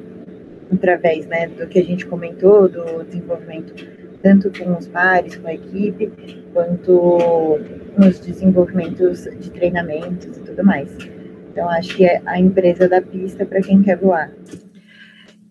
através, 0.70 1.26
né, 1.26 1.48
do 1.48 1.66
que 1.66 1.78
a 1.78 1.84
gente 1.84 2.04
comentou, 2.04 2.68
do 2.68 3.02
desenvolvimento 3.04 3.72
tanto 4.22 4.50
com 4.50 4.76
os 4.76 4.86
pares, 4.88 5.36
com 5.36 5.48
a 5.48 5.54
equipe, 5.54 6.10
quanto 6.52 7.58
nos 7.96 8.18
desenvolvimentos 8.20 9.24
de 9.38 9.50
treinamentos 9.50 10.36
e 10.36 10.40
tudo 10.40 10.64
mais. 10.64 10.88
Então, 11.50 11.68
acho 11.68 11.96
que 11.96 12.04
é 12.04 12.22
a 12.24 12.38
empresa 12.38 12.88
da 12.88 13.00
pista 13.00 13.44
para 13.44 13.60
quem 13.60 13.82
quer 13.82 13.96
voar. 13.96 14.30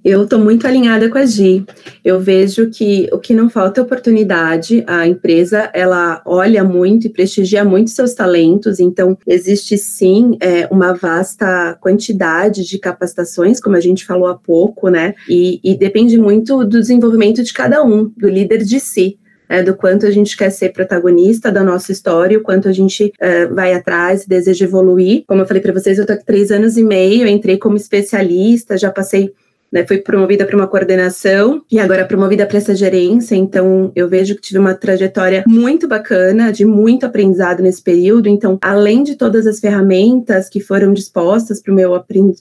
Eu 0.03 0.23
estou 0.23 0.39
muito 0.39 0.65
alinhada 0.65 1.09
com 1.09 1.17
a 1.17 1.25
Gi. 1.25 1.65
Eu 2.03 2.19
vejo 2.19 2.69
que 2.69 3.09
o 3.11 3.17
que 3.17 3.33
não 3.33 3.49
falta 3.49 3.81
é 3.81 3.83
oportunidade. 3.83 4.83
A 4.87 5.07
empresa 5.07 5.69
ela 5.73 6.21
olha 6.25 6.63
muito 6.63 7.07
e 7.07 7.09
prestigia 7.09 7.65
muito 7.65 7.89
seus 7.89 8.13
talentos. 8.13 8.79
Então 8.79 9.17
existe 9.27 9.77
sim 9.77 10.37
é, 10.39 10.67
uma 10.71 10.93
vasta 10.93 11.77
quantidade 11.81 12.63
de 12.63 12.79
capacitações, 12.79 13.59
como 13.59 13.75
a 13.75 13.81
gente 13.81 14.05
falou 14.05 14.27
há 14.27 14.35
pouco, 14.35 14.87
né? 14.89 15.13
E, 15.27 15.59
e 15.63 15.75
depende 15.75 16.17
muito 16.17 16.63
do 16.63 16.79
desenvolvimento 16.79 17.43
de 17.43 17.51
cada 17.51 17.83
um, 17.83 18.11
do 18.15 18.29
líder 18.29 18.63
de 18.63 18.79
si. 18.79 19.17
É, 19.49 19.63
do 19.63 19.73
quanto 19.73 20.05
a 20.05 20.11
gente 20.11 20.35
quer 20.35 20.49
ser 20.49 20.73
protagonista 20.73 21.49
da 21.49 21.63
nossa 21.63 21.89
história, 21.89 22.37
o 22.37 22.41
quanto 22.41 22.67
a 22.67 22.73
gente 22.73 23.13
é, 23.17 23.45
vai 23.45 23.73
atrás 23.73 24.23
e 24.23 24.27
deseja 24.27 24.65
evoluir. 24.65 25.23
Como 25.25 25.41
eu 25.41 25.45
falei 25.47 25.61
para 25.61 25.71
vocês, 25.71 25.97
eu 25.97 26.01
estou 26.01 26.17
aqui 26.17 26.25
três 26.25 26.51
anos 26.51 26.75
e 26.75 26.83
meio, 26.83 27.25
entrei 27.25 27.57
como 27.57 27.77
especialista, 27.77 28.77
já 28.77 28.91
passei 28.91 29.33
né, 29.71 29.85
fui 29.85 29.97
promovida 29.97 30.45
para 30.45 30.55
uma 30.55 30.67
coordenação 30.67 31.61
e 31.71 31.79
agora 31.79 32.05
promovida 32.05 32.45
para 32.45 32.57
essa 32.57 32.75
gerência. 32.75 33.35
Então, 33.35 33.91
eu 33.95 34.07
vejo 34.07 34.35
que 34.35 34.41
tive 34.41 34.59
uma 34.59 34.73
trajetória 34.73 35.43
muito 35.47 35.87
bacana, 35.87 36.51
de 36.51 36.65
muito 36.65 37.05
aprendizado 37.05 37.61
nesse 37.61 37.81
período. 37.81 38.29
Então, 38.29 38.57
além 38.61 39.03
de 39.03 39.15
todas 39.15 39.45
as 39.45 39.59
ferramentas 39.59 40.49
que 40.49 40.59
foram 40.59 40.93
dispostas 40.93 41.61
para 41.61 41.73
meu 41.73 41.97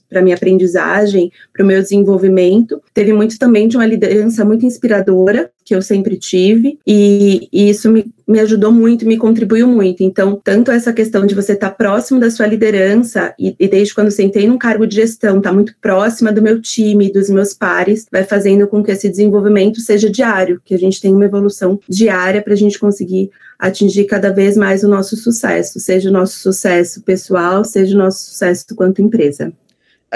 para 0.08 0.22
minha 0.22 0.36
aprendizagem, 0.36 1.30
para 1.52 1.64
o 1.64 1.66
meu 1.66 1.80
desenvolvimento, 1.80 2.80
teve 2.94 3.12
muito 3.12 3.38
também 3.38 3.68
de 3.68 3.76
uma 3.76 3.86
liderança 3.86 4.44
muito 4.44 4.64
inspiradora 4.64 5.50
que 5.66 5.74
eu 5.74 5.82
sempre 5.82 6.16
tive 6.16 6.78
e, 6.86 7.48
e 7.52 7.68
isso 7.68 7.90
me 7.90 8.06
me 8.26 8.40
ajudou 8.40 8.72
muito, 8.72 9.06
me 9.06 9.16
contribuiu 9.16 9.68
muito. 9.68 10.02
Então, 10.02 10.40
tanto 10.42 10.72
essa 10.72 10.92
questão 10.92 11.24
de 11.24 11.34
você 11.34 11.52
estar 11.52 11.70
tá 11.70 11.74
próximo 11.74 12.18
da 12.18 12.28
sua 12.28 12.46
liderança, 12.46 13.32
e, 13.38 13.54
e 13.58 13.68
desde 13.68 13.94
quando 13.94 14.10
sentei 14.10 14.48
num 14.48 14.58
cargo 14.58 14.86
de 14.86 14.96
gestão, 14.96 15.38
estar 15.38 15.50
tá 15.50 15.54
muito 15.54 15.76
próxima 15.80 16.32
do 16.32 16.42
meu 16.42 16.60
time, 16.60 17.12
dos 17.12 17.30
meus 17.30 17.54
pares, 17.54 18.04
vai 18.10 18.24
fazendo 18.24 18.66
com 18.66 18.82
que 18.82 18.90
esse 18.90 19.08
desenvolvimento 19.08 19.80
seja 19.80 20.10
diário, 20.10 20.60
que 20.64 20.74
a 20.74 20.78
gente 20.78 21.00
tenha 21.00 21.14
uma 21.14 21.24
evolução 21.24 21.78
diária 21.88 22.42
para 22.42 22.54
a 22.54 22.56
gente 22.56 22.78
conseguir 22.80 23.30
atingir 23.58 24.04
cada 24.04 24.30
vez 24.30 24.56
mais 24.56 24.82
o 24.82 24.88
nosso 24.88 25.16
sucesso, 25.16 25.78
seja 25.78 26.10
o 26.10 26.12
nosso 26.12 26.38
sucesso 26.38 27.02
pessoal, 27.02 27.64
seja 27.64 27.94
o 27.94 27.98
nosso 27.98 28.26
sucesso 28.26 28.66
quanto 28.74 29.00
empresa. 29.00 29.52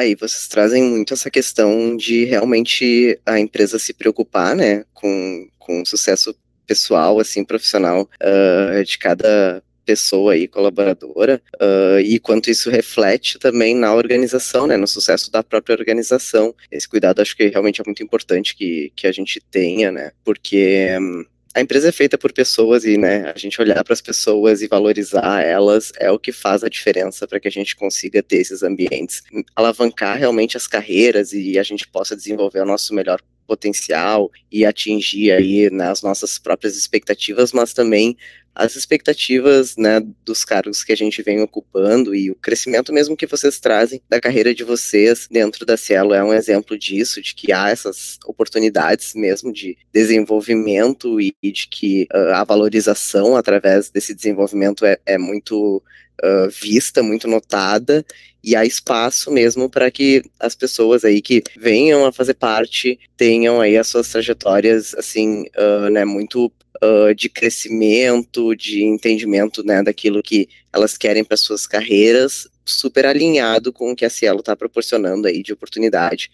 Aí 0.01 0.15
vocês 0.15 0.49
trazem 0.49 0.83
muito 0.83 1.13
essa 1.13 1.31
questão 1.31 1.95
de 1.95 2.25
realmente 2.25 3.21
a 3.27 3.39
empresa 3.39 3.79
se 3.79 3.93
preocupar, 3.93 4.57
né, 4.57 4.83
com, 4.95 5.47
com 5.59 5.83
o 5.83 5.87
sucesso 5.87 6.35
pessoal, 6.67 7.21
assim, 7.21 7.45
profissional 7.45 8.09
uh, 8.19 8.83
de 8.83 8.97
cada 8.97 9.63
pessoa 9.85 10.33
aí, 10.33 10.49
colaboradora, 10.49 11.43
uh, 11.57 12.01
e 12.01 12.19
quanto 12.19 12.51
isso 12.51 12.71
reflete 12.71 13.39
também 13.39 13.75
na 13.75 13.95
organização, 13.95 14.67
né, 14.67 14.79
no 14.79 14.87
sucesso 14.87 15.31
da 15.31 15.43
própria 15.43 15.77
organização. 15.77 16.55
Esse 16.73 16.89
cuidado 16.89 17.21
acho 17.21 17.37
que 17.37 17.49
realmente 17.49 17.83
é 17.83 17.85
muito 17.85 18.03
importante 18.03 18.57
que, 18.57 18.91
que 18.97 19.07
a 19.07 19.13
gente 19.13 19.39
tenha, 19.51 19.93
né, 19.93 20.13
porque 20.25 20.97
um, 20.99 21.27
a 21.55 21.61
empresa 21.61 21.89
é 21.89 21.93
feita 21.93 22.17
por 22.17 22.33
pessoas 22.33 22.85
e, 22.85 22.97
né, 22.97 23.33
a 23.35 23.39
gente 23.39 23.61
olhar 23.61 23.83
para 23.83 23.93
as 23.93 24.01
pessoas 24.01 24.63
e 24.63 24.69
valorizar 24.69 25.43
elas 25.43 25.93
é 25.99 26.11
o 26.11 26.19
que 26.19 26.31
faz 26.31 26.63
a 26.63 26.69
diferença 26.69 27.27
para 27.27 27.41
que 27.41 27.49
a 27.49 27.51
gente 27.51 27.75
consiga 27.75 28.23
ter 28.23 28.37
esses 28.37 28.63
ambientes, 28.63 29.23
alavancar 29.57 30.17
realmente 30.17 30.57
as 30.57 30.69
carreiras 30.69 31.33
e 31.33 31.59
a 31.59 31.63
gente 31.63 31.89
possa 31.89 32.15
desenvolver 32.15 32.61
o 32.61 32.67
nosso 32.67 32.95
melhor 32.95 33.21
potencial 33.49 34.31
e 34.51 34.65
atingir 34.65 35.33
aí 35.33 35.69
né, 35.71 35.91
as 35.91 36.03
nossas 36.03 36.39
próprias 36.39 36.77
expectativas, 36.77 37.53
mas 37.53 37.73
também 37.73 38.17
as 38.61 38.77
expectativas 38.77 39.75
né, 39.75 40.03
dos 40.23 40.45
cargos 40.45 40.85
que 40.85 40.93
a 40.93 40.97
gente 40.97 41.23
vem 41.23 41.41
ocupando 41.41 42.15
e 42.15 42.31
o 42.31 42.35
crescimento 42.35 42.93
mesmo 42.93 43.17
que 43.17 43.27
vocês 43.27 43.59
trazem 43.59 44.03
da 44.07 44.21
carreira 44.21 44.55
de 44.55 44.63
vocês 44.63 45.27
dentro 45.31 45.65
da 45.65 45.79
Cielo 45.79 46.13
é 46.13 46.23
um 46.23 46.35
exemplo 46.35 46.79
disso, 46.79 47.23
de 47.23 47.35
que 47.35 47.53
há 47.53 47.71
essas 47.71 48.19
oportunidades 48.27 49.15
mesmo 49.15 49.51
de 49.51 49.79
desenvolvimento 49.91 51.19
e, 51.19 51.35
de 51.43 51.69
que 51.69 52.07
uh, 52.13 52.35
a 52.35 52.45
valorização 52.45 53.35
através 53.35 53.89
desse 53.89 54.15
desenvolvimento 54.15 54.85
é, 54.85 54.99
é 55.07 55.17
muito 55.17 55.83
uh, 56.23 56.51
vista, 56.51 57.03
muito 57.03 57.27
notada, 57.27 58.05
e 58.45 58.55
há 58.55 58.65
espaço 58.65 59.31
mesmo 59.31 59.71
para 59.71 59.91
que 59.91 60.23
as 60.39 60.55
pessoas 60.55 61.03
aí 61.03 61.23
que 61.23 61.43
venham 61.59 62.05
a 62.05 62.13
fazer 62.13 62.35
parte 62.35 63.01
tenham 63.17 63.59
aí 63.59 63.79
as 63.79 63.89
suas 63.89 64.09
trajetórias, 64.09 64.95
assim, 64.95 65.45
uh, 65.57 65.89
né, 65.91 66.05
muito 66.05 66.53
uh, 66.83 67.15
de 67.15 67.29
crescimento, 67.29 68.55
de 68.55 68.85
entendimento, 68.85 69.65
né, 69.65 69.83
daquilo 69.83 70.23
que 70.23 70.49
elas 70.73 70.97
querem 70.97 71.25
para 71.25 71.37
suas 71.37 71.67
carreiras, 71.67 72.49
super 72.65 73.07
alinhado 73.07 73.73
com 73.73 73.91
o 73.93 73.97
que 73.97 74.05
a 74.05 74.11
Cielo 74.11 74.41
está 74.41 74.55
proporcionando 74.55 75.27
aí 75.27 75.43
de 75.43 75.53
oportunidade 75.53 76.31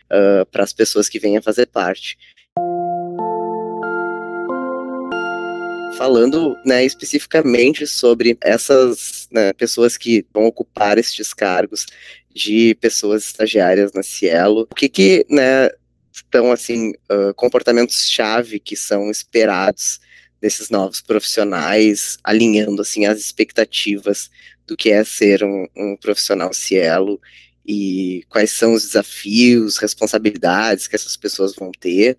para 0.50 0.65
as 0.65 0.73
pessoas 0.73 1.09
que 1.09 1.19
venham 1.19 1.38
a 1.38 1.43
fazer 1.43 1.67
parte. 1.67 2.19
falando 5.97 6.57
né, 6.65 6.85
especificamente 6.85 7.87
sobre 7.87 8.37
essas 8.41 9.29
né, 9.31 9.53
pessoas 9.55 9.97
que 9.97 10.25
vão 10.33 10.45
ocupar 10.45 10.99
estes 10.99 11.33
cargos 11.33 11.87
de 12.35 12.76
pessoas 12.81 13.25
estagiárias 13.25 13.93
na 13.93 14.03
Cielo. 14.03 14.67
O 14.71 14.75
que 14.75 14.88
que, 14.88 15.26
né, 15.29 15.71
estão, 16.12 16.53
assim, 16.53 16.93
uh, 17.11 17.35
comportamentos-chave 17.35 18.61
que 18.61 18.76
são 18.76 19.11
esperados 19.11 20.00
desses 20.47 20.71
novos 20.71 21.00
profissionais, 21.00 22.19
alinhando, 22.23 22.81
assim, 22.81 23.05
as 23.05 23.19
expectativas 23.19 24.31
do 24.65 24.76
que 24.76 24.91
é 24.91 25.03
ser 25.03 25.43
um, 25.43 25.67
um 25.76 25.97
profissional 25.97 26.53
Cielo 26.55 27.21
e 27.67 28.23
quais 28.29 28.53
são 28.53 28.73
os 28.73 28.85
desafios, 28.87 29.76
responsabilidades 29.79 30.87
que 30.87 30.95
essas 30.95 31.17
pessoas 31.17 31.57
vão 31.57 31.73
ter 31.73 32.17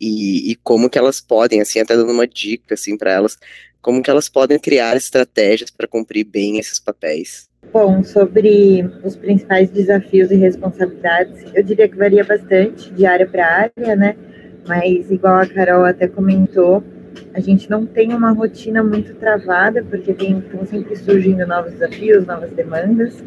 e, 0.00 0.52
e 0.52 0.54
como 0.56 0.88
que 0.88 0.96
elas 0.96 1.20
podem, 1.20 1.60
assim, 1.60 1.80
até 1.80 1.96
dando 1.96 2.12
uma 2.12 2.28
dica, 2.28 2.74
assim, 2.74 2.96
para 2.96 3.10
elas, 3.10 3.36
como 3.82 4.00
que 4.00 4.10
elas 4.10 4.28
podem 4.28 4.56
criar 4.56 4.96
estratégias 4.96 5.70
para 5.70 5.88
cumprir 5.88 6.22
bem 6.22 6.58
esses 6.58 6.78
papéis. 6.78 7.48
Bom, 7.72 8.04
sobre 8.04 8.88
os 9.02 9.16
principais 9.16 9.68
desafios 9.68 10.30
e 10.30 10.36
responsabilidades, 10.36 11.42
eu 11.52 11.62
diria 11.64 11.88
que 11.88 11.96
varia 11.96 12.22
bastante 12.22 12.92
de 12.92 13.04
área 13.04 13.26
para 13.26 13.72
área, 13.76 13.96
né? 13.96 14.16
Mas, 14.64 15.10
igual 15.10 15.40
a 15.40 15.46
Carol 15.46 15.84
até 15.84 16.06
comentou, 16.06 16.84
a 17.32 17.40
gente 17.40 17.70
não 17.70 17.84
tem 17.86 18.12
uma 18.12 18.32
rotina 18.32 18.82
muito 18.82 19.14
travada, 19.14 19.82
porque 19.82 20.12
tem, 20.12 20.38
estão 20.38 20.64
sempre 20.66 20.96
surgindo 20.96 21.46
novos 21.46 21.72
desafios, 21.72 22.26
novas 22.26 22.50
demandas. 22.52 23.22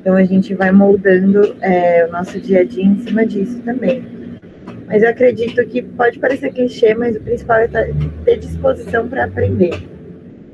Então, 0.00 0.14
a 0.14 0.24
gente 0.24 0.54
vai 0.54 0.70
moldando 0.70 1.56
é, 1.60 2.06
o 2.06 2.12
nosso 2.12 2.40
dia 2.40 2.60
a 2.60 2.64
dia 2.64 2.84
em 2.84 2.98
cima 2.98 3.26
disso 3.26 3.60
também. 3.62 4.04
Mas 4.86 5.02
eu 5.02 5.10
acredito 5.10 5.64
que 5.66 5.82
pode 5.82 6.18
parecer 6.18 6.52
clichê, 6.52 6.94
mas 6.94 7.16
o 7.16 7.20
principal 7.20 7.58
é 7.58 7.68
tá, 7.68 7.84
ter 8.24 8.38
disposição 8.38 9.06
para 9.08 9.24
aprender. 9.24 9.74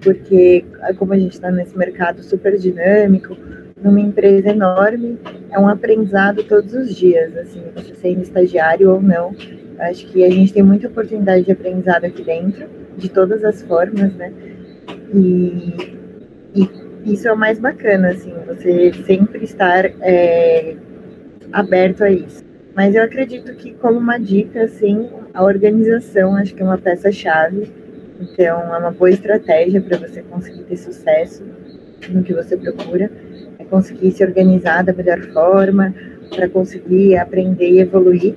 porque 0.00 0.64
como 0.98 1.14
a 1.14 1.18
gente 1.18 1.32
está 1.32 1.50
nesse 1.50 1.76
mercado 1.76 2.22
super 2.22 2.58
dinâmico, 2.58 3.36
numa 3.82 4.00
empresa 4.00 4.50
enorme, 4.50 5.18
é 5.50 5.58
um 5.58 5.68
aprendizado 5.68 6.42
todos 6.44 6.72
os 6.74 6.94
dias, 6.94 7.36
assim, 7.36 7.62
você 7.74 7.94
sendo 7.94 8.22
estagiário 8.22 8.90
ou 8.90 9.00
não. 9.00 9.34
Acho 9.78 10.06
que 10.08 10.24
a 10.24 10.30
gente 10.30 10.52
tem 10.52 10.62
muita 10.62 10.88
oportunidade 10.88 11.44
de 11.44 11.52
aprendizado 11.52 12.04
aqui 12.04 12.22
dentro, 12.22 12.66
de 12.96 13.08
todas 13.08 13.44
as 13.44 13.62
formas, 13.62 14.14
né? 14.14 14.32
E, 15.12 15.96
e 16.54 17.12
isso 17.12 17.28
é 17.28 17.32
o 17.32 17.36
mais 17.36 17.58
bacana, 17.58 18.10
assim, 18.10 18.32
você 18.46 18.92
sempre 19.04 19.44
estar 19.44 19.84
é, 20.00 20.76
aberto 21.52 22.04
a 22.04 22.10
isso. 22.10 22.44
Mas 22.74 22.94
eu 22.94 23.02
acredito 23.02 23.54
que, 23.54 23.72
como 23.74 23.98
uma 23.98 24.18
dica, 24.18 24.62
assim, 24.62 25.08
a 25.32 25.44
organização 25.44 26.34
acho 26.34 26.54
que 26.54 26.62
é 26.62 26.64
uma 26.64 26.78
peça-chave. 26.78 27.70
Então, 28.20 28.74
é 28.74 28.78
uma 28.78 28.90
boa 28.90 29.10
estratégia 29.10 29.80
para 29.80 29.98
você 29.98 30.22
conseguir 30.22 30.62
ter 30.64 30.76
sucesso 30.76 31.44
no 32.08 32.22
que 32.22 32.32
você 32.32 32.56
procura. 32.56 33.10
É 33.58 33.64
conseguir 33.64 34.10
se 34.12 34.24
organizar 34.24 34.82
da 34.82 34.92
melhor 34.92 35.20
forma, 35.32 35.94
para 36.30 36.48
conseguir 36.48 37.16
aprender 37.16 37.70
e 37.70 37.80
evoluir. 37.80 38.34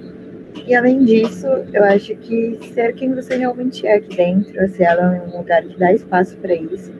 E 0.65 0.75
além 0.75 1.05
disso, 1.05 1.47
eu 1.73 1.83
acho 1.83 2.15
que 2.15 2.57
ser 2.73 2.93
quem 2.93 3.13
você 3.13 3.37
realmente 3.37 3.85
é 3.85 3.95
aqui 3.95 4.15
dentro, 4.15 4.59
a 4.61 4.67
Cielo 4.67 5.01
é 5.01 5.21
um 5.21 5.37
lugar 5.37 5.63
que 5.63 5.77
dá 5.77 5.93
espaço 5.93 6.37
para 6.37 6.53
isso. 6.55 6.91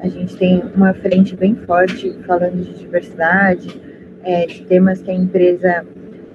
A 0.00 0.08
gente 0.08 0.36
tem 0.36 0.62
uma 0.76 0.94
frente 0.94 1.34
bem 1.36 1.56
forte 1.56 2.16
falando 2.26 2.62
de 2.62 2.78
diversidade, 2.78 3.80
é, 4.22 4.46
de 4.46 4.62
temas 4.62 5.02
que 5.02 5.10
a 5.10 5.14
empresa 5.14 5.84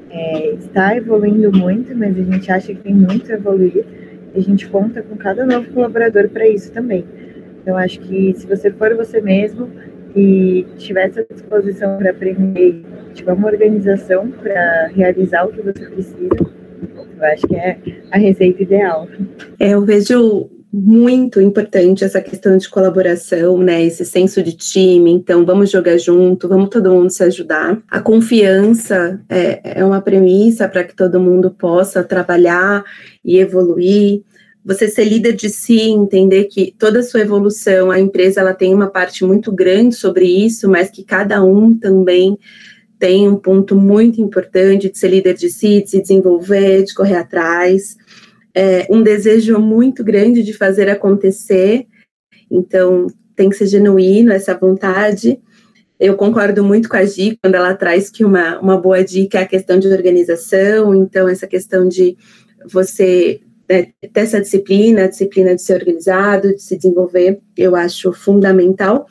é, 0.09 0.49
está 0.55 0.95
evoluindo 0.95 1.51
muito, 1.51 1.95
mas 1.95 2.17
a 2.17 2.23
gente 2.23 2.51
acha 2.51 2.73
que 2.73 2.81
tem 2.81 2.93
muito 2.93 3.31
a 3.31 3.35
evoluir. 3.35 3.85
E 4.33 4.39
a 4.39 4.41
gente 4.41 4.67
conta 4.67 5.01
com 5.01 5.15
cada 5.15 5.45
novo 5.45 5.71
colaborador 5.71 6.27
para 6.29 6.47
isso 6.47 6.71
também. 6.71 7.05
Então, 7.61 7.77
acho 7.77 7.99
que 8.01 8.33
se 8.35 8.45
você 8.45 8.71
for 8.71 8.93
você 8.95 9.21
mesmo 9.21 9.69
e 10.15 10.65
tiver 10.77 11.07
essa 11.07 11.25
disposição 11.31 11.97
para 11.97 12.11
aprender, 12.11 12.83
tiver 13.13 13.31
uma 13.31 13.47
organização 13.47 14.29
para 14.29 14.87
realizar 14.87 15.45
o 15.45 15.51
que 15.51 15.61
você 15.61 15.85
precisa, 15.85 16.62
eu 17.23 17.33
acho 17.33 17.47
que 17.47 17.55
é 17.55 17.77
a 18.11 18.17
receita 18.17 18.61
ideal. 18.61 19.07
É, 19.59 19.69
eu 19.69 19.81
vejo 19.83 20.49
muito 20.75 21.39
importante 21.39 22.03
essa 22.03 22.19
questão 22.19 22.57
de 22.57 22.67
colaboração, 22.67 23.59
né? 23.59 23.83
Esse 23.83 24.03
senso 24.03 24.41
de 24.41 24.53
time. 24.53 25.11
Então, 25.11 25.45
vamos 25.45 25.69
jogar 25.69 25.99
junto, 25.99 26.49
vamos 26.49 26.69
todo 26.69 26.91
mundo 26.91 27.11
se 27.11 27.23
ajudar. 27.23 27.79
A 27.87 28.01
confiança 28.01 29.21
é, 29.29 29.79
é 29.79 29.85
uma 29.85 30.01
premissa 30.01 30.67
para 30.67 30.83
que 30.83 30.95
todo 30.95 31.19
mundo 31.19 31.51
possa 31.51 32.03
trabalhar 32.03 32.83
e 33.23 33.37
evoluir. 33.37 34.23
Você 34.65 34.87
ser 34.87 35.03
líder 35.03 35.33
de 35.33 35.49
si, 35.49 35.79
entender 35.79 36.45
que 36.45 36.73
toda 36.79 36.99
a 36.99 37.03
sua 37.03 37.19
evolução, 37.19 37.91
a 37.91 37.99
empresa 37.99 38.39
ela 38.39 38.53
tem 38.53 38.73
uma 38.73 38.87
parte 38.87 39.23
muito 39.23 39.51
grande 39.51 39.93
sobre 39.93 40.25
isso, 40.25 40.67
mas 40.67 40.89
que 40.89 41.03
cada 41.03 41.43
um 41.43 41.77
também 41.77 42.35
tem 43.03 43.27
um 43.27 43.35
ponto 43.35 43.75
muito 43.75 44.21
importante 44.21 44.89
de 44.89 44.97
ser 44.97 45.09
líder 45.09 45.33
de 45.33 45.49
si, 45.49 45.83
de 45.83 45.89
se 45.89 46.01
desenvolver, 46.01 46.83
de 46.83 46.93
correr 46.93 47.17
atrás 47.17 47.97
é, 48.55 48.87
um 48.89 49.01
desejo 49.03 49.59
muito 49.59 50.05
grande 50.05 50.41
de 50.41 50.53
fazer 50.53 50.89
acontecer, 50.89 51.85
então 52.49 53.07
tem 53.35 53.49
que 53.49 53.57
ser 53.57 53.67
genuíno 53.67 54.31
essa 54.31 54.55
vontade. 54.55 55.37
Eu 55.99 56.15
concordo 56.15 56.63
muito 56.63 56.87
com 56.87 56.95
a 56.95 57.03
Gi 57.03 57.37
quando 57.41 57.55
ela 57.55 57.73
traz 57.75 58.09
que 58.09 58.23
uma, 58.23 58.59
uma 58.59 58.77
boa 58.77 59.03
dica 59.03 59.39
é 59.39 59.43
a 59.43 59.47
questão 59.47 59.79
de 59.79 59.87
organização, 59.87 60.93
então 60.93 61.27
essa 61.27 61.47
questão 61.47 61.87
de 61.87 62.15
você 62.71 63.41
né, 63.69 63.87
ter 64.13 64.21
essa 64.21 64.39
disciplina, 64.39 65.03
a 65.03 65.07
disciplina 65.07 65.55
de 65.55 65.61
ser 65.61 65.73
organizado, 65.73 66.55
de 66.55 66.61
se 66.61 66.77
desenvolver, 66.77 67.41
eu 67.57 67.75
acho 67.75 68.13
fundamental. 68.13 69.07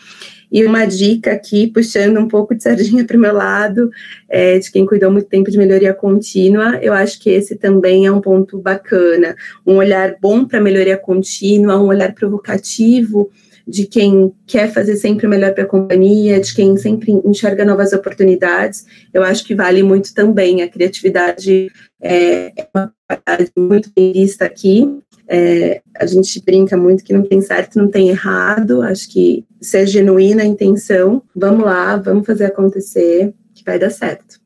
E 0.52 0.64
uma 0.66 0.84
dica 0.84 1.32
aqui, 1.32 1.66
puxando 1.66 2.20
um 2.20 2.28
pouco 2.28 2.54
de 2.54 2.62
sardinha 2.62 3.06
para 3.06 3.16
o 3.16 3.20
meu 3.20 3.32
lado, 3.32 3.90
é, 4.28 4.58
de 4.58 4.70
quem 4.70 4.84
cuidou 4.84 5.10
muito 5.10 5.26
tempo 5.26 5.50
de 5.50 5.56
melhoria 5.56 5.94
contínua, 5.94 6.78
eu 6.82 6.92
acho 6.92 7.18
que 7.18 7.30
esse 7.30 7.56
também 7.56 8.04
é 8.04 8.12
um 8.12 8.20
ponto 8.20 8.58
bacana. 8.58 9.34
Um 9.66 9.76
olhar 9.76 10.14
bom 10.20 10.44
para 10.44 10.60
melhoria 10.60 10.98
contínua, 10.98 11.80
um 11.80 11.86
olhar 11.86 12.14
provocativo 12.14 13.30
de 13.66 13.86
quem 13.86 14.32
quer 14.46 14.72
fazer 14.72 14.96
sempre 14.96 15.26
o 15.26 15.30
melhor 15.30 15.54
para 15.54 15.64
a 15.64 15.68
companhia, 15.68 16.40
de 16.40 16.54
quem 16.54 16.76
sempre 16.76 17.12
enxerga 17.24 17.64
novas 17.64 17.92
oportunidades, 17.92 18.84
eu 19.14 19.22
acho 19.22 19.44
que 19.44 19.54
vale 19.54 19.82
muito 19.82 20.12
também. 20.14 20.62
A 20.62 20.68
criatividade 20.68 21.70
é, 22.00 22.52
é 22.56 22.68
uma 22.74 22.92
qualidade 23.08 23.52
muito 23.56 23.90
bem 23.94 24.12
vista 24.12 24.44
aqui, 24.44 24.88
é, 25.28 25.82
a 25.96 26.06
gente 26.06 26.42
brinca 26.44 26.76
muito 26.76 27.04
que 27.04 27.12
não 27.12 27.22
tem 27.22 27.40
certo, 27.40 27.78
não 27.78 27.88
tem 27.88 28.08
errado. 28.10 28.82
Acho 28.82 29.10
que 29.10 29.44
ser 29.60 29.86
genuína 29.86 30.42
a 30.42 30.46
intenção, 30.46 31.22
vamos 31.34 31.64
lá, 31.64 31.96
vamos 31.96 32.26
fazer 32.26 32.46
acontecer, 32.46 33.32
que 33.54 33.64
vai 33.64 33.78
dar 33.78 33.90
certo. 33.90 34.40